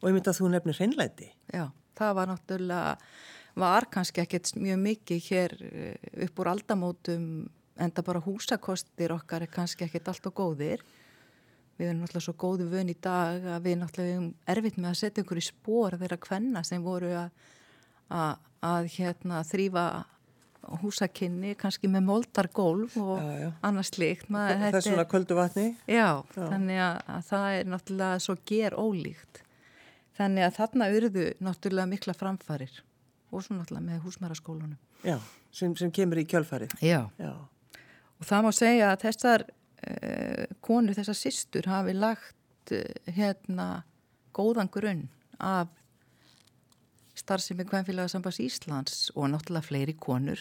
[0.00, 1.30] og ég myndi að þú nefnir hreinlæti.
[1.52, 1.70] já.
[1.94, 2.96] Það var náttúrulega,
[3.54, 7.26] var kannski ekkert mjög mikið hér eh, upp úr aldamótum
[7.78, 10.82] en það bara húsakostir okkar er kannski ekkert allt og góðir.
[11.78, 14.98] Við erum náttúrulega svo góðu vön í dag að við náttúrulega erum erfitt með að
[15.00, 17.30] setja ykkur í spór þeirra kvenna sem voru að,
[18.10, 19.86] að, að hérna, þrýfa
[20.82, 23.48] húsakinni kannski með moldargólf og Já, já.
[23.62, 23.90] annars.
[24.28, 25.66] Maður, Það er svona köldu vatni.
[25.90, 29.42] Já, þannig að, að það er náttúrulega svo ger ólíkt.
[30.14, 32.82] Þannig að þarna urðu náttúrulega mikla framfarir
[33.34, 34.78] og svo náttúrulega með húsmæraskólunum.
[35.04, 35.18] Já,
[35.52, 36.76] sem, sem kemur í kjölfarið.
[36.84, 37.02] Já.
[37.18, 37.32] Já,
[38.20, 42.84] Og það má segja að þessar uh, konur, þessar systur hafi lagt uh,
[43.16, 43.66] hérna
[44.34, 45.08] góðan grunn
[45.42, 45.68] af
[47.24, 50.40] starfsemi Kvænfélagasambands Íslands og náttúrulega fleiri konur.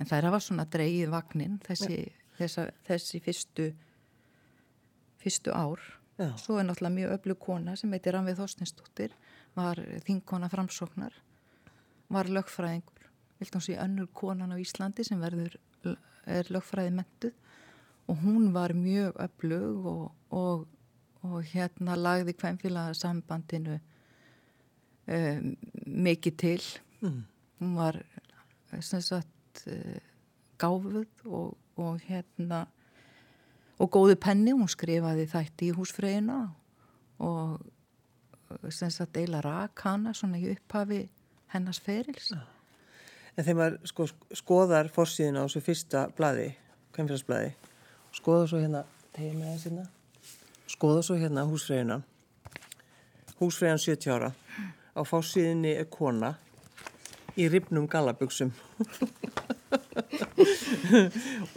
[0.00, 1.98] En þær hafa svona dreigið vagnin þessi,
[2.38, 3.68] þessa, þessi fyrstu,
[5.20, 5.82] fyrstu ár.
[6.18, 6.30] Já.
[6.40, 9.14] Svo er náttúrulega mjög öflug kona sem heitir Ranvið Þorstinsdóttir,
[9.54, 11.14] var þingkona framsóknar,
[12.08, 13.08] var lögfræðingur,
[13.40, 15.58] vilt hún sé önnur konan á Íslandi sem verður,
[16.24, 17.34] er lögfræði mentuð
[18.08, 20.66] og hún var mjög öflug og, og,
[21.22, 23.78] og hérna lagði hvernfélaga sambandinu
[25.08, 25.52] um,
[25.86, 26.62] mikið til.
[27.00, 27.20] Mm.
[27.60, 28.00] Hún var
[28.80, 29.98] sem sagt uh,
[30.58, 32.64] gáfuð og, og hérna
[33.78, 36.40] og góðu penni, hún skrifaði þætti í húsfreyjuna
[37.24, 37.62] og
[38.70, 41.04] sem sagt eila rak hana svona í upphafi
[41.54, 42.32] hennars ferils.
[43.34, 46.52] En þegar maður sko, skoðar fórsíðina á þessu fyrsta blaði,
[46.94, 47.50] kemfélagsblaði,
[48.14, 48.84] skoða svo hérna,
[49.16, 49.86] tegja með þess hérna,
[50.70, 51.98] skoða svo hérna húsfreyjuna,
[53.40, 54.30] húsfreyjan 70 ára,
[54.94, 56.34] á fórsíðinni er kona
[57.34, 58.52] í ribnum gallabugsum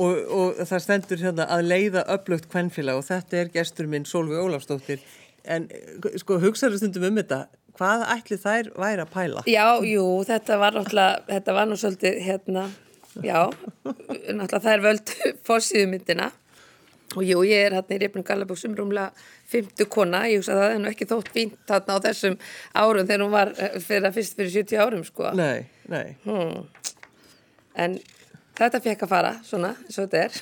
[0.04, 4.42] og, og það stendur hérna að leiða öflugt kvennfélag og þetta er gestur minn Solveig
[4.42, 5.00] Ólafsdóttir.
[5.48, 5.62] En
[6.20, 7.40] sko hugsaður stundum um þetta
[7.78, 9.46] hvað ætli þær væri að pæla?
[9.50, 12.66] Já, jú, þetta var náttúrulega, þetta var nú svolítið, hérna,
[13.22, 13.40] já,
[13.86, 15.16] náttúrulega er völd
[15.48, 16.32] fórsíðumyndina
[17.16, 19.12] og jú, ég er hérna í Reifnum Galabúksum rúmlega
[19.54, 22.40] 50 kona, ég hugsa að það er nú ekki þótt fínt þarna á þessum
[22.76, 25.32] árum þegar hún var eh, fyrir að fyrst fyrir 70 árum, sko.
[25.38, 26.08] Nei, nei.
[26.26, 26.66] Hmm.
[27.78, 28.00] En
[28.58, 30.42] þetta fekk að fara, svona, eins og þetta er.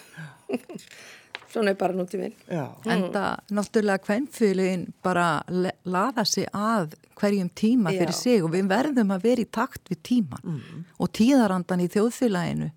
[1.56, 2.34] svona er bara nútíminn.
[2.50, 2.66] Já.
[2.86, 5.44] Enda náttúrulega kvennfélagin bara
[5.84, 8.00] laða sig að hverjum tíma Já.
[8.00, 10.60] fyrir sig og við verðum að vera í takt við tíman
[11.00, 12.72] og tíðarandan í þjóðfélaginu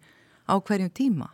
[0.46, 1.32] á hverjum tíma.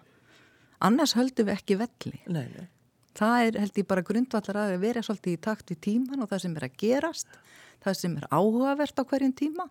[0.84, 2.18] Annars höldum við ekki velli.
[2.28, 2.68] Nei, nei.
[3.14, 6.42] Það er held ég bara grundvallar að vera svolítið í takt við tíman og það
[6.44, 7.36] sem er að gerast,
[7.84, 9.68] það sem er áhugavert á hverjum tíma.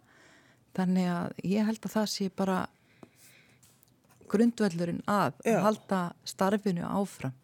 [0.73, 2.59] Þannig að ég held að það sé bara
[4.31, 5.59] grundvallurinn að Já.
[5.61, 7.35] halda starfinu áfram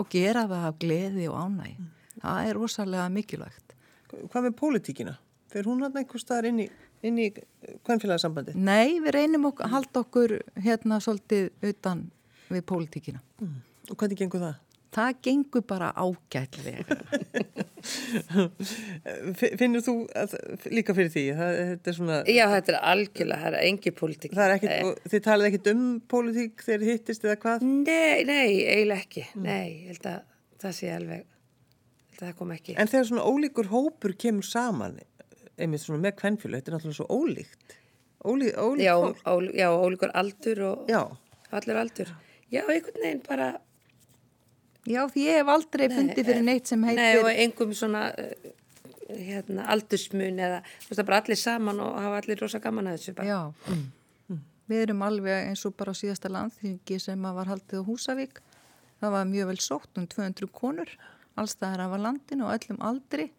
[0.00, 1.76] og gera það af gleði og ánægi.
[2.22, 3.76] Það er rosalega mikilvægt.
[4.32, 5.14] Hvað með pólitíkina?
[5.52, 6.66] Fyrir hún hann einhver staðar inn í,
[7.04, 7.28] inn í
[7.84, 8.56] kvennfélagsambandi?
[8.56, 12.06] Nei, við reynum að halda okkur hérna svolítið utan
[12.58, 13.20] við pólitíkina.
[13.90, 14.60] Og hvernig gengur það?
[14.92, 16.84] Það gengur bara ágætlega.
[19.38, 20.34] Fi- Finnur þú að,
[20.72, 21.22] líka fyrir því?
[21.38, 22.18] Það, þetta er svona...
[22.28, 24.34] Já, þetta er algjörlega, það er engi pólitík.
[24.36, 27.64] Er og þið talið ekkit um pólitík þegar hittist eða hvað?
[27.68, 29.24] Nei, nei, eiginlega ekki.
[29.42, 30.18] Nei, ég held að
[30.62, 32.76] það sé alveg, ég held að það kom ekki.
[32.84, 34.98] En þegar svona ólíkur hópur kemur saman,
[35.56, 37.78] einmitt svona með kvennfélag, þetta er náttúrulega svo ólíkt.
[38.22, 39.24] Ólí, ólíkt já, fólk.
[39.26, 41.00] ó, já, ólíkur aldur og Já.
[41.58, 42.12] allur aldur.
[42.12, 42.20] Já,
[42.60, 43.52] einhvern veginn bara,
[44.88, 46.98] Já, því ég hef aldrei fundið fyrir neitt sem heitir...
[46.98, 48.54] nei, og einhverjum svona, uh,
[49.14, 52.96] hérna, aldursmun eða, þú veist það bara allir saman og hafa allir rosa gaman að
[52.98, 53.28] þessu bara.
[53.30, 54.38] Já,
[54.72, 58.42] við erum alveg eins og bara á síðasta landþingi sem var haldið á Húsavík.
[59.02, 60.90] Það var mjög vel sótt um 200 konur,
[61.38, 63.30] allstaðar af að landinu og öllum aldri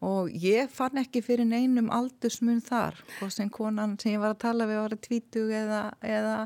[0.00, 4.42] og ég fann ekki fyrir neinum aldursmun þar og sem konan sem ég var að
[4.46, 6.36] tala við var að tvítug eða, eða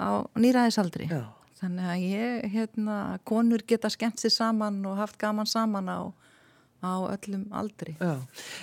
[0.00, 1.08] á nýraðisaldri.
[1.10, 1.22] Já.
[1.62, 2.96] Þannig að ég, hérna,
[3.28, 6.00] konur geta skemmt sér saman og haft gaman saman á,
[6.82, 7.94] á öllum aldri.
[8.00, 8.16] Já.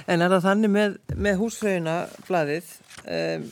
[0.07, 1.95] En er það þannig með, með húsfröðina
[2.27, 2.73] blaðið,
[3.05, 3.47] um,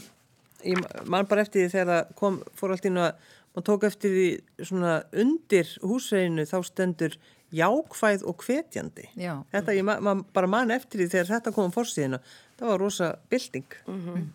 [0.67, 4.27] ég man bara eftir því þegar það kom, fór allt að, maður tók eftir því
[4.67, 7.15] svona undir húsfröðinu þá stendur
[7.55, 9.05] jákvæð og hvetjandi.
[9.15, 9.37] Já.
[9.53, 12.19] Þetta, ég ma, ma, bara man eftir því þegar þetta kom á fórsíðina,
[12.59, 14.27] það var rosa bilding, Eh, það-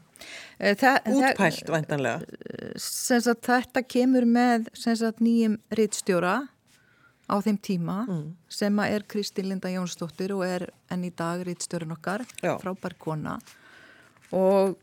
[0.63, 2.23] það- útpælt væntanlega.
[2.79, 6.49] sem sagt þetta kemur með sem sagt nýjum rittstjóra
[7.31, 7.99] á þeim tíma
[8.49, 12.59] sem að er Kristín Linda Jónsdóttir og er enn í dag rittstjórin okkar Já.
[12.63, 13.39] frábær kona
[14.33, 14.77] og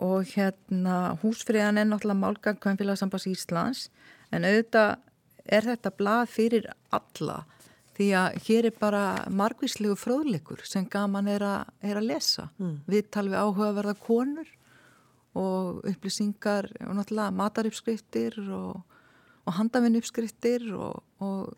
[0.00, 3.88] og hérna húsfriðan er náttúrulega málgang Kvæmfélagsambas Íslands
[4.32, 4.96] en auðvitað
[5.44, 7.44] er þetta blað fyrir alla
[8.00, 12.78] því að hér er bara margvíslegu fróðleikur sem gaman er, a, er að lesa mm.
[12.88, 14.48] viðtal við áhugaverða konur
[15.36, 18.80] og upplýsingar og náttúrulega mataruppskriftir og,
[19.44, 21.52] og handavinnuppskriftir og, og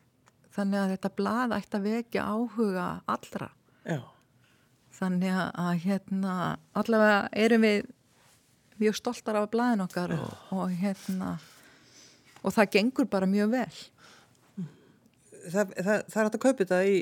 [0.52, 3.48] þannig að þetta blað ætti að vekja áhuga allra
[3.86, 4.02] Já.
[4.98, 6.36] þannig að, hérna
[6.74, 7.88] allavega erum við
[8.82, 11.36] mjög stoltar af blaðin okkar og, og hérna
[12.42, 13.82] og það gengur bara mjög vel
[15.42, 16.98] Það, það, það er hægt að kaupa þetta í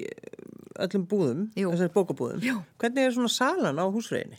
[0.80, 1.72] öllum búðum, Jú.
[1.74, 2.44] þessari bókabúðum.
[2.46, 2.60] Jú.
[2.80, 4.38] Hvernig er svona salan á húsfröðinni?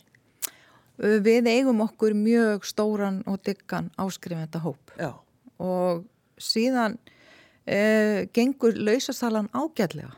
[0.98, 5.12] Uh, Við eigum okkur mjög stóran og diggan áskrifenda hóp Já.
[5.62, 6.02] og
[6.42, 10.10] síðan uh, gengur lausasalan ágætlega.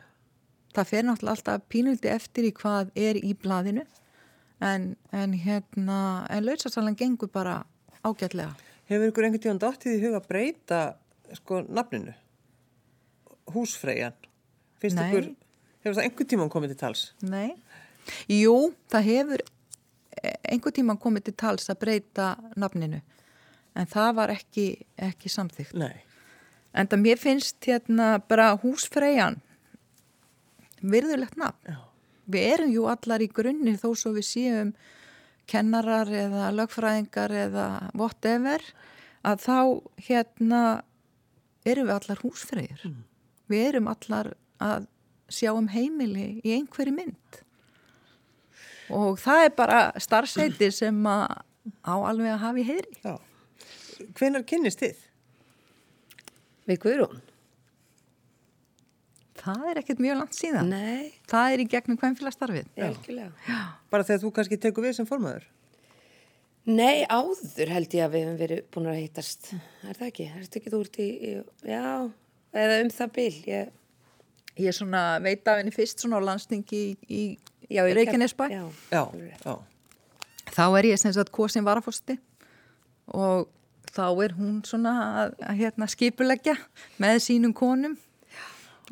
[0.75, 3.85] Það fer náttúrulega alltaf pínuldi eftir í hvað er í blaðinu
[4.65, 6.01] en, en hérna,
[6.33, 7.61] en lausasalan gengur bara
[8.03, 8.57] ágætlega.
[8.91, 10.81] Hefur ykkur einhvern tíðan dottið í huga að breyta
[11.39, 12.13] sko nafninu?
[13.53, 14.17] Húsfreyjan.
[14.81, 15.31] Finnst ykkur,
[15.85, 17.05] hefur það einhvern tíman komið til tals?
[17.25, 17.55] Nei.
[18.29, 23.01] Jú, það hefur eh, einhver tíma komið til tals að breyta nafninu
[23.75, 24.67] en það var ekki,
[25.01, 25.75] ekki samþygt.
[25.79, 26.05] Nei.
[26.75, 29.41] En það mér finnst hérna bara húsfreyjan
[30.83, 31.75] virðulegt nafn.
[31.75, 31.81] Já.
[32.35, 34.75] Við erum jú allar í grunni þó svo við séum
[35.51, 38.63] kennarar eða lögfræðingar eða whatever
[39.25, 39.59] að þá
[40.07, 40.61] hérna
[41.69, 42.87] erum við allar húsfreyjur.
[43.53, 44.33] Við erum allar
[44.65, 44.87] að
[45.33, 47.41] sjá um heimili í einhverju mynd.
[48.95, 51.39] Og það er bara starfseiti sem að
[51.85, 52.97] á alveg að hafa í heyri.
[53.05, 53.15] Já.
[54.19, 54.99] Hvenar kynnist þið?
[56.69, 57.23] Við Guðrún?
[59.45, 60.71] Það er ekkert mjög langt síðan.
[60.73, 62.69] Nei, Það er í gegnum hvernfélagstarfið.
[62.81, 63.59] algjörlega.
[63.93, 65.45] Bara þegar þú kannski tekur við sem formaður?
[66.65, 69.51] Nei, áður held ég að við hefum verið búin að hittast.
[69.85, 70.29] Er það ekki?
[70.31, 71.33] Er þetta ekki þú ert í, í,
[71.69, 71.83] já,
[72.55, 73.33] eða um það bil.
[73.51, 73.73] Ég,
[74.55, 77.23] Ég er svona veit af henni fyrst svona á landsningi í, í
[77.75, 78.47] ég Reykjanesbæ.
[78.53, 79.03] Já, Já.
[79.43, 79.55] Já.
[80.55, 82.15] Þá er ég sem sagt kosin varafosti
[83.11, 83.49] og
[83.91, 84.93] þá er hún svona
[85.25, 86.55] að, að hérna, skipuleggja
[87.03, 87.97] með sínum konum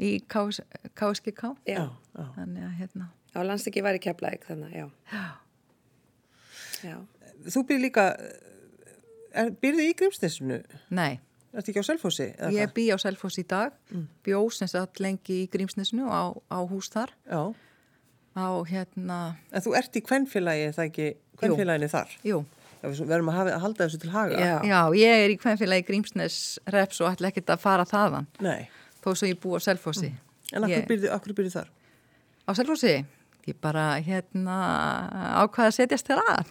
[0.03, 1.53] í KSGK.
[1.69, 1.85] Já.
[1.87, 2.25] Já.
[2.37, 5.23] Þannig að hérna, Já, landstekki var í keflaðik þannig, já.
[6.83, 6.97] Já.
[7.49, 8.05] Þú býr líka,
[9.33, 10.59] er, býrðu í Grímsnesinu?
[10.93, 11.21] nei,
[11.53, 12.27] Ertu ekki á Selfossi?
[12.39, 13.75] eða Ég bý á Selfoss í dag,
[14.25, 17.53] bjó sem sagt lengi í Grímsnesinu á, á hús þar, Já,
[18.33, 19.19] á hérna,
[19.53, 21.09] en þú ert í kvennfélagi, er það ekki
[21.43, 22.15] kvennfélaginu þar?
[22.25, 22.41] jú,
[22.83, 24.39] Já, við verðum að, hafa, að halda þessu til haga.
[24.41, 24.55] Já.
[24.67, 26.39] já, ég er í hvernfélagi Grímsnes
[26.73, 28.69] reps og ætla ekkert að fara þaðan, Nei,
[29.05, 30.09] þó svo ég bú á Selfossi.
[30.53, 31.69] en akkur Ég- byrði, þar?
[32.49, 33.05] Á Selfossi?
[33.43, 34.57] Ég bara hérna
[35.43, 36.51] ákvaða að setjast þér að.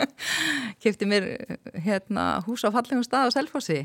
[0.82, 1.24] Kefti mér
[1.84, 3.80] hérna hús á fallegum stað á Selfossi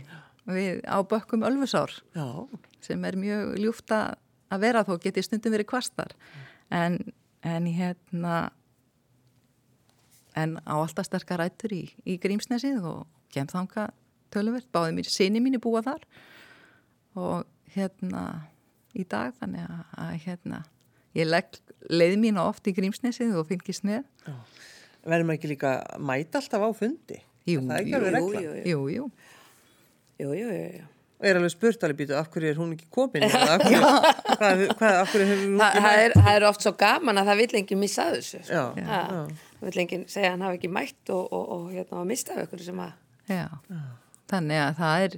[0.47, 1.91] við á bökkum Ölfusár.
[2.15, 2.47] Já,
[2.85, 6.15] sem er mjög ljúft að vera þó geti stundum verið kvastar.
[6.71, 6.99] En,
[7.43, 8.49] en hérna
[10.37, 13.89] en á alltaf sterkar rættur í, í Grímsnesið og kem þanga
[14.33, 16.05] töluvert, báði mér sinni mínu búa þar.
[17.19, 18.25] Og hérna
[18.97, 20.61] í dag þannig að, að hérna
[21.17, 21.57] ég legg
[21.89, 24.05] leið mín oft í Grímsnesið og fylgist með.
[25.09, 27.19] Verðum ekki líka mæta alltaf á fundi?
[27.49, 27.99] Jú, jú,
[28.67, 29.05] Jú, jú,
[30.19, 30.87] jú, Jú, jú, jú.
[31.19, 33.23] Og er alveg spurt alveg býtu, af hverju er hún ekki komin?
[33.27, 33.79] eða af hverju,
[34.39, 36.03] hvað, hvað, af hverju hefur hún Þa, ekki það, mætt?
[36.05, 38.39] er, það er oft svo gaman að það vill enginn missa þessu.
[38.47, 38.53] sko.
[38.55, 39.49] Já, Ha, já.
[39.59, 42.45] Það vill enginn segja að hann hafi ekki mætt og, og, og hérna, mista af
[42.45, 42.93] ykkur sem að...
[43.27, 43.43] já.
[44.31, 45.17] Þannig að það er,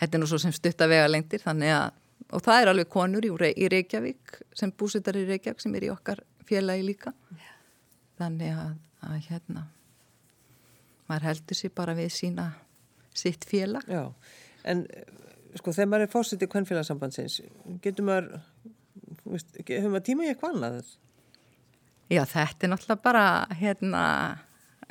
[0.00, 2.00] þetta er nú svo sem stutta vega lengtir, þannig að,
[2.32, 5.92] og það er alveg konur í, í Reykjavík sem búsittar í Reykjavík sem er í
[5.92, 7.12] okkar félagi líka.
[8.22, 8.72] Þannig að,
[9.04, 9.66] að hérna,
[11.10, 12.48] maður heldur sér bara við sína
[13.16, 13.86] sitt félag.
[13.90, 14.06] Já,
[14.68, 15.06] en eh,
[15.58, 17.40] sko þegar maður er fórsetið kvennfélagsambandsins,
[17.84, 18.42] getur maður,
[19.68, 20.94] hefur maður tíma í eitthvað annað?
[22.12, 24.04] Já, þetta er náttúrulega bara hérna,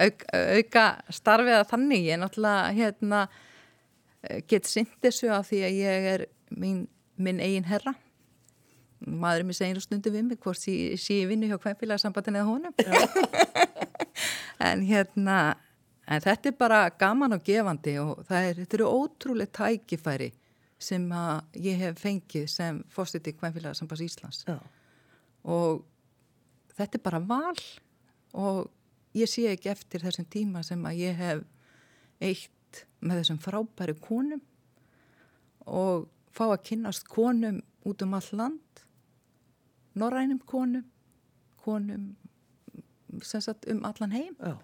[0.02, 2.06] auk, auka starfið að þannig.
[2.08, 3.26] Ég er náttúrulega hérna,
[4.50, 6.86] get sint þessu af því að ég er mín,
[7.22, 7.94] minn eigin herra.
[9.02, 12.74] Maðurinn mér segir nú stundum við mig hvort sé ég vinnu hjá kvænfélagsambandin eða honum.
[14.70, 15.38] en hérna,
[16.12, 20.32] en þetta er bara gaman og gefandi og er, þetta eru ótrúlega tækifæri
[20.82, 21.06] sem
[21.62, 24.44] ég hef fengið sem fórstiti kvænfélagsambans Íslands.
[24.48, 24.58] Já,
[25.46, 25.84] og
[26.78, 27.62] þetta er bara val
[28.34, 28.72] og
[29.18, 31.44] ég sé ekki eftir þessum tíma sem að ég hef
[32.22, 34.42] eitt með þessum frábæri konum
[35.70, 38.84] og fá að kynnast konum út um all land
[39.98, 40.86] norrænum konum
[41.62, 42.12] konum
[43.22, 44.36] sem sagt um allan heim.
[44.40, 44.56] Já,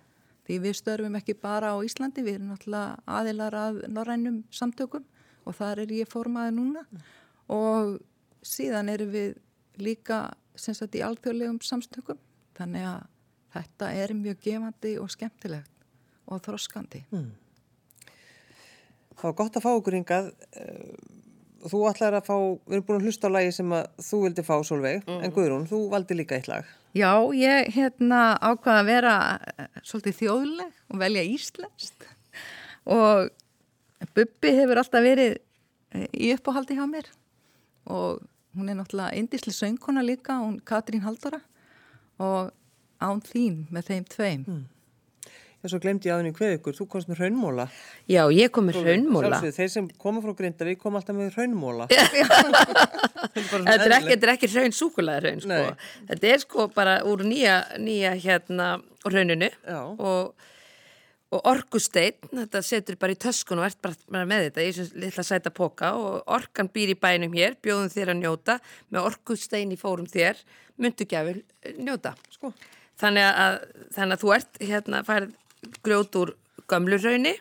[0.48, 5.06] því við störfum ekki bara á Íslandi við erum náttúrulega aðilar að norrænum samtökum
[5.48, 6.86] og þar er ég formaði núna
[7.54, 7.98] og
[8.48, 9.36] síðan erum við
[9.78, 10.22] líka
[10.58, 12.20] sem sagt í alþjóðlegum samstökum
[12.58, 13.04] þannig að
[13.58, 15.86] þetta er mjög gefandi og skemmtilegt
[16.28, 17.04] og þroskandi.
[19.18, 20.34] það var gott að fá okkur hingað.
[20.54, 21.14] eh,
[21.68, 22.36] Þú ætlar að fá,
[22.70, 25.66] við erum búin að hlusta á lagi sem að þú vildi fá Solveig, en Guðrún,
[25.68, 26.68] þú valdi líka eitt lag.
[26.96, 29.16] Já, ég hérna ákvaða að vera
[29.58, 32.08] eh, svolítið þjóðleg og velja íslenskt.
[32.88, 33.28] Og
[34.16, 37.10] Bubbi hefur alltaf verið eh, í uppáhaldi hjá mér.
[37.92, 38.24] Og
[38.58, 41.42] hún er náttúrulega indisli söngkona líka, hún Katrín Haldóra
[42.18, 42.54] og
[43.04, 44.48] án þín með þeim tveim.
[45.58, 47.64] Já, svo glemdi ég aðeins hvað ykkur, þú komst með raunmóla.
[48.06, 49.40] Já, ég kom með raunmóla.
[49.42, 51.88] Þeir sem koma frá Grindavík koma alltaf með raunmóla.
[53.34, 55.50] Þetta er ekki, ekki raun súkulega raun, sko.
[55.50, 55.88] Nei.
[56.12, 58.68] Þetta er sko bara úr nýja, nýja hérna
[59.08, 60.46] rauninu og,
[61.34, 65.26] og orkusteinn, þetta setur bara í töskun og ert bara, með þetta í þessum litla
[65.26, 68.60] sæta póka og orkan býr í bænum hér, bjóðum þér að njóta,
[68.94, 70.38] með orkusteinn í fórum þér,
[70.78, 71.42] myndu gjafil
[71.82, 72.14] njóta.
[72.38, 72.54] Sko.
[73.02, 73.60] Þannig að,
[73.98, 75.36] þannig að þú ert hérna færið
[75.84, 76.34] grjót úr
[76.70, 77.34] gömlu raunni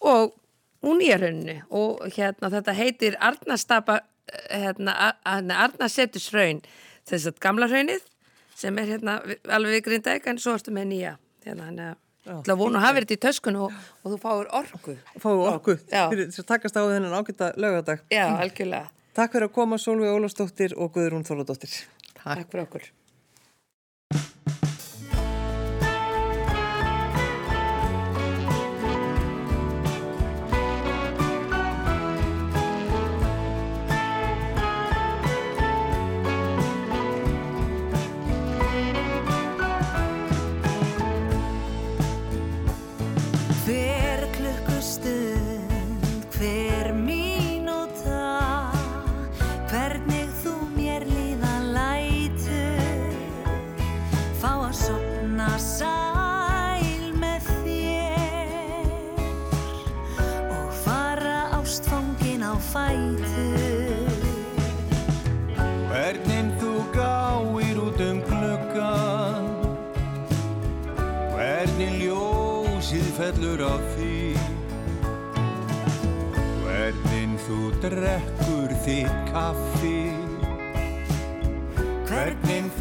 [0.00, 0.34] og
[0.82, 4.00] úr nýja raunni og hérna þetta heitir Arnarstapa
[4.50, 6.62] hérna, Arnarsetus raun
[7.08, 8.06] þess að gamla raunnið
[8.56, 9.18] sem er hérna
[9.50, 11.12] alveg við grindæk en svo ertu með nýja.
[11.42, 11.94] Hérna hann er
[12.30, 14.96] að vona að hafa þetta í töskun og, og þú fáur orku.
[15.90, 16.04] Já.
[16.12, 18.04] fyrir þess að takast á þennan ágæta lögadag.
[18.12, 21.74] Já, algjörlega, Takk fyrir að koma Solveig Ólafsdóttir og Guðrún Þorladóttir.
[22.22, 22.86] takk fyrir okkur
[77.92, 79.98] drekkur þig kaffi.
[82.08, 82.71] Hvernig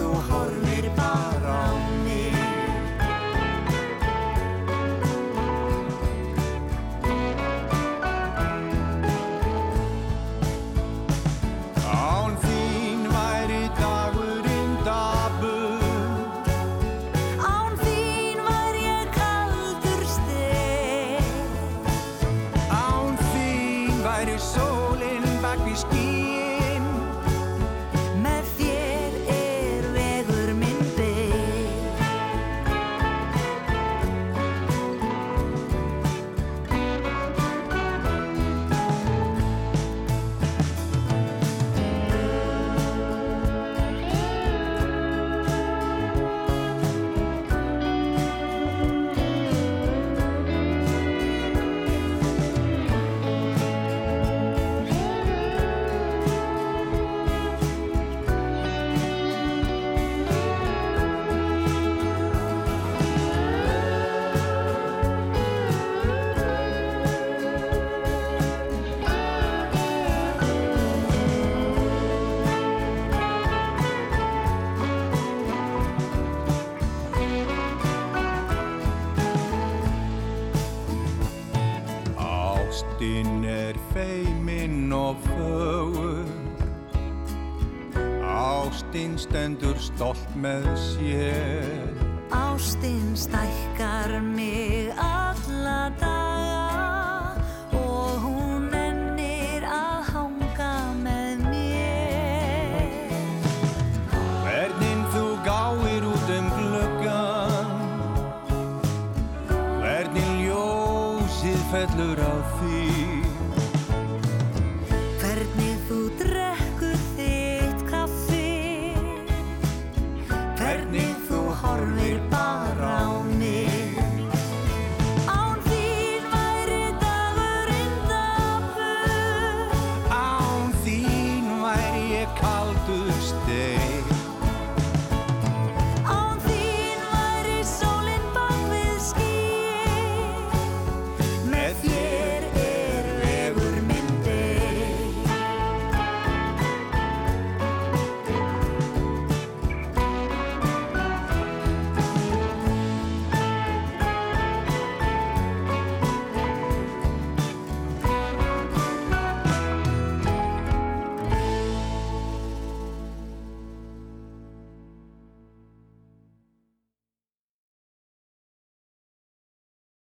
[89.51, 91.91] stendur stolt með sér.
[92.31, 96.10] Ástinn stækkar mig alla dag